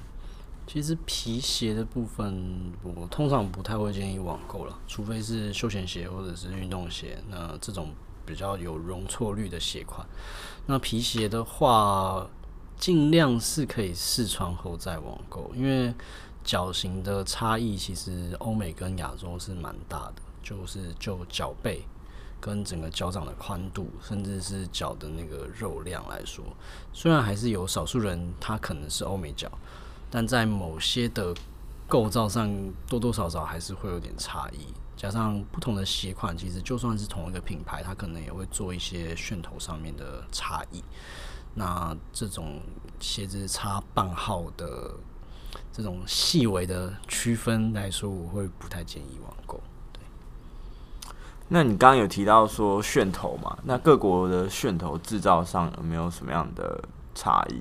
[0.66, 7.90] 其实皮鞋的部分，我通常不太会建议网购了，除非是休闲鞋或者是运动鞋，那这种
[8.24, 10.06] 比较有容错率的鞋款。
[10.64, 12.26] 那皮鞋的话，
[12.78, 15.94] 尽量是可以试穿后再网购，因为。
[16.44, 21.84] 脚型的差异其实欧美跟亚洲是蛮大的，就是就脚背
[22.40, 26.44] 跟整个脚掌的宽度，甚至是脚的那个肉量来说，
[26.92, 29.50] 虽然还是有少数人他可能是欧美脚，
[30.10, 31.34] 但在某些的
[31.86, 32.50] 构造上
[32.88, 34.72] 多多少少还是会有点差异。
[34.94, 40.84] 加上不同的鞋款，其实就算是同一个品牌，它可能也会做一些楦头上面的差异。
[41.54, 42.60] 那这种
[43.00, 44.94] 鞋子差半号的
[45.72, 49.60] 这种细微的区分来说，我会不太建议网购。
[49.92, 50.00] 对。
[51.48, 53.56] 那你刚刚有提到说楦头嘛？
[53.64, 56.82] 那各国的楦头制造上有没有什么样的
[57.14, 57.56] 差异？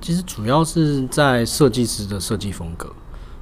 [0.00, 2.92] 其实主要是在设计师的设计风格。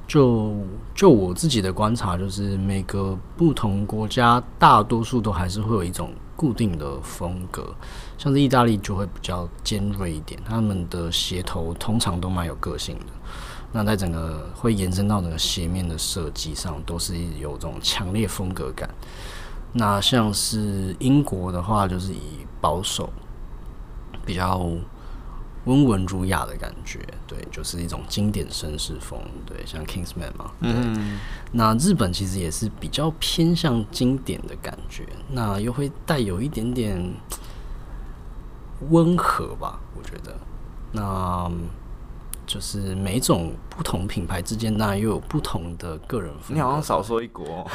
[0.07, 0.55] 就
[0.95, 7.75] 就我自己的观察，就是每个不同国家大多数都还是会有一种固定的风格，
[8.17, 13.05] 像是意大利就会比较尖锐一点，他们的鞋头通常都蛮有个性的。
[13.71, 18.89] 那在整个会延伸到整个鞋面的设计上，都是有这种强烈风格感。
[19.73, 23.09] 那像是英国的话，就是以保守
[24.25, 24.69] 比较。
[25.65, 26.97] 温文儒雅的感觉，
[27.27, 30.71] 对，就是一种经典绅士风，对，像 Kingsman 嘛，对。
[30.71, 31.19] 嗯、
[31.51, 37.13] 那日本其实也是比较偏向经典的感觉，那又会带有一点点
[38.91, 40.33] 温和吧，我觉得。
[40.93, 41.51] 那。
[42.47, 46.53] 就是每种不同品牌之间，当然又有不同的个人风格。
[46.55, 47.69] 你好像少说一国，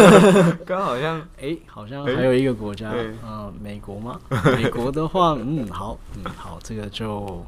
[0.66, 4.20] 刚好像哎、欸，好像还有一个国家，嗯、欸呃，美国吗？
[4.56, 7.42] 美国的话，嗯， 好，嗯，好，这个就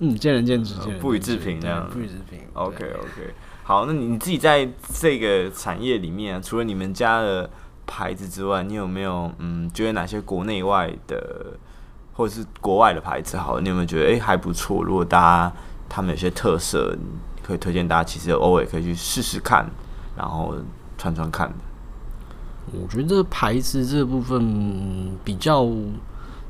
[0.00, 2.40] 嗯，见仁见智，不予置评这样，不予置评。
[2.52, 3.34] OK OK，
[3.64, 7.48] 好，那你自己在这个产业里面、啊，除了你们家的
[7.86, 11.56] 牌子之外，你有没有嗯，觉得哪些国内外的
[12.12, 13.58] 或者是国外的牌子好？
[13.60, 14.82] 你有没有觉得哎、欸、还不错？
[14.82, 15.52] 如果大家
[15.94, 16.96] 他们有些特色，
[17.42, 19.70] 可以推荐大家，其实偶尔可以去试试看，
[20.16, 20.54] 然后
[20.96, 21.52] 穿穿看。
[22.72, 25.68] 我觉得牌子这部分比较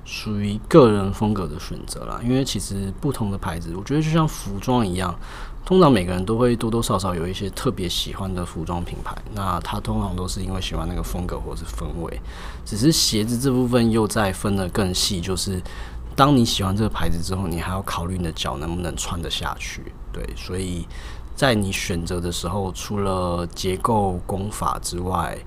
[0.05, 5.13] 属于个人风格的选择啦，因为其实不同的牌子，我觉得就像服装一样，
[5.65, 12.21] 通常每个人都会多多少少有一些特别喜欢的服装品牌，那他通常都是因为喜欢那个风格或是氛围，
[12.65, 15.61] 只是鞋子这部分又再分得更细，就是。
[16.15, 19.93] 当你喜欢这个牌子之后，你还要考虑你的脚能不能穿得下去。
[20.13, 20.87] 对，所以
[21.35, 25.39] 在你选择的时候，除了结构工法之外，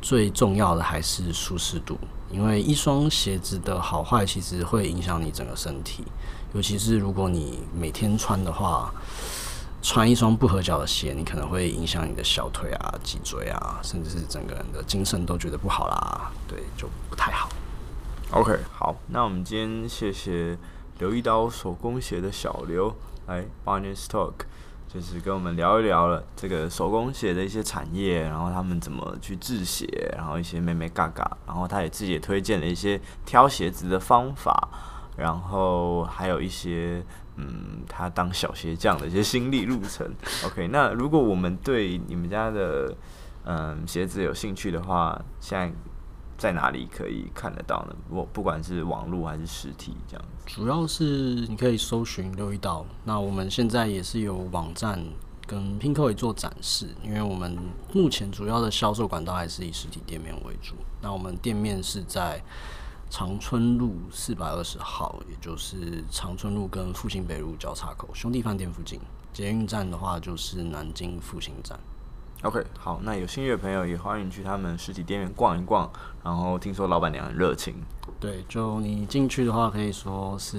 [0.00, 1.98] 最重要的还是舒适度。
[2.32, 6.04] 因为一双鞋子的好坏，其实会影响你整个身体。
[6.54, 8.92] 尤其是如果你每天穿的话，
[9.82, 16.30] 穿一双不合脚的鞋，你可能会影响你的小腿啊、脊椎啊，甚至是整个人的精神都觉得不好啦。
[16.46, 17.48] 对，就不太好。
[18.32, 20.56] OK，好，那我们今天谢谢
[21.00, 22.94] 留一刀手工鞋的小刘
[23.26, 24.34] 来 b a r n e s Talk，
[24.86, 34.68] 就是跟我们聊一聊了这个手工鞋的一些产业，然后他们怎么去制鞋，然后一些妹妹嘎嘎，然后他也自己也推荐了一些挑鞋子的方法，
[35.16, 37.04] 然后还有一些
[37.34, 40.08] 嗯，他当小鞋匠的一些心历路程。
[40.46, 42.94] OK，那如果我们对你们家的
[43.44, 45.72] 嗯鞋子有兴趣的话，现在。
[46.40, 47.94] 在哪里可以看得到呢？
[48.08, 50.24] 不不管是网络还是实体，这样。
[50.46, 51.04] 主要是
[51.46, 52.86] 你可以搜寻六一道。
[53.04, 54.98] 那我们现在也是有网站
[55.46, 57.58] 跟拼客也做展示，因为我们
[57.92, 60.74] 目前主要的销售管道还是以实体店面为主。
[61.02, 62.42] 那我们店面是在
[63.10, 68.98] 长春路四百二十号，也就是长春路跟复兴北路交叉口兄弟饭店附近。
[69.34, 71.78] 捷运站的话就是南京复兴站。
[72.42, 75.90] OK，好，那有兴趣的朋友也欢迎去他们实体店面逛一逛。
[76.24, 77.74] 然后听说老板娘很热情，
[78.18, 80.58] 对，就你进去的话，可以说是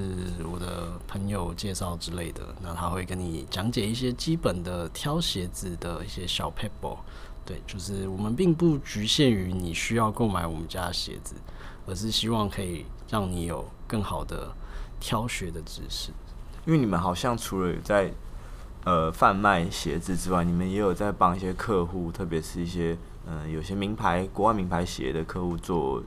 [0.51, 2.55] 我的朋友介绍之类的。
[2.61, 6.95] 那他会跟你讲解一些基本的挑鞋子的一些小撇步。
[7.43, 11.33] 对，就是我们并不局限于你需要购买我们家的鞋子，
[11.87, 14.53] 而是希望可以让你有更好的
[14.99, 16.11] 挑鞋的知识。
[16.67, 18.13] 因为你们好像除了在
[18.83, 26.01] 呃，贩卖鞋子之外，你们也有在帮一些客户，特别是一些嗯、有些名牌、国外名牌鞋的客户做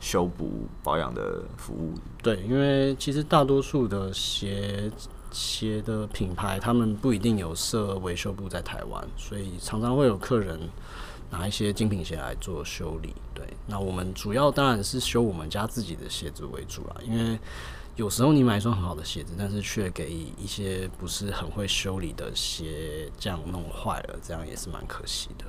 [0.00, 1.94] 修补保养的服务。
[2.22, 4.88] 对，因为其实大多数的鞋
[5.32, 10.56] 鞋的品牌，他们不一定有设维修部在台湾，所以常常会有客人
[11.30, 13.12] 拿一些精品鞋来做修理。
[13.34, 17.36] 对，那我们主要当然是修我们家自己的鞋子为主啦，因为。
[18.00, 25.44] 有时候你买一双很好的鞋子，但是却给一些不是很会修理的鞋匠弄坏了，这样也是蛮可惜的。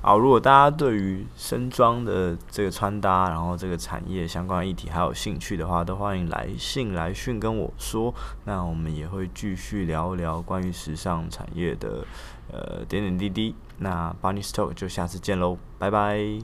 [0.00, 8.14] 好，如果大家对于身装的这个穿搭，然后这个产业相关议题还有兴趣的话，都欢迎来信来讯跟我说。
[8.46, 12.06] 那我们也会继续聊一聊关于时尚产业的
[12.50, 13.54] 呃点点滴滴。
[13.80, 16.38] 那 Barney's Talk 就下次见喽，拜拜。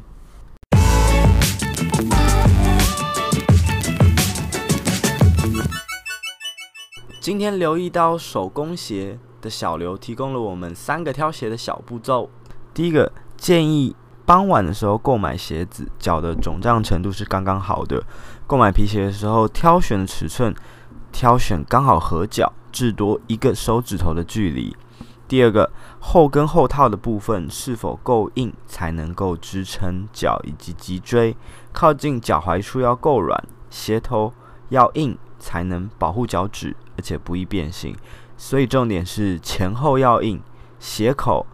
[7.22, 12.28] 今天留一刀手工鞋的小刘提供了我们三个挑鞋的小步骤。
[12.74, 13.94] 第一个建议，
[14.26, 18.02] 傍晚的时候购买鞋子，脚的肿胀程度是刚刚好的。
[18.44, 20.52] 购买皮鞋的时候，挑选尺寸，
[21.12, 24.76] 挑选刚好合脚，至多一个手指头的距离。
[25.28, 25.70] 第二个，
[26.00, 31.36] 后跟后套的部分是否够硬，才能够支撑脚以及脊椎。
[31.72, 34.34] 靠近脚踝处要够软，鞋头
[34.70, 36.74] 要硬，才能保护脚趾。
[37.02, 37.96] 而且不易变形，
[38.36, 40.40] 所以重点是前后要硬，
[40.78, 41.44] 鞋口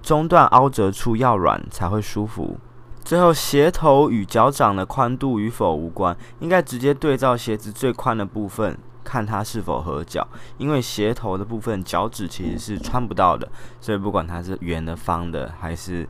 [0.00, 2.56] 中段凹折处要软才会舒服。
[3.04, 10.24] 最后，鞋头与脚掌的宽度与否无关，应该直接对照鞋子最宽的部分，看它是否合脚。
[10.58, 16.08] 因为鞋头的部分脚趾其实是穿不到的，所以不管它是圆的、方的还是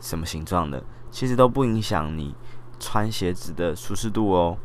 [0.00, 2.34] 什么形状的，其实都不影响你
[2.78, 4.58] 穿鞋子的舒适度哦。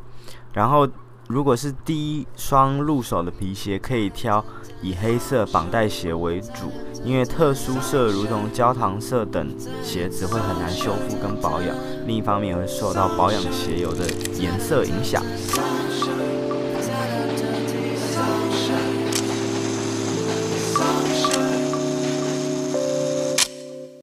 [0.51, 0.85] 然后。
[1.27, 4.43] 如果是第一双入手的皮鞋，可以挑
[4.81, 6.71] 以黑色绑带鞋为主，
[7.03, 11.75] 因为特殊色如同焦糖色等鞋子会很难修复跟保养。
[12.05, 14.05] 另一方面也，会受到保养鞋油的
[14.37, 15.23] 颜色影响。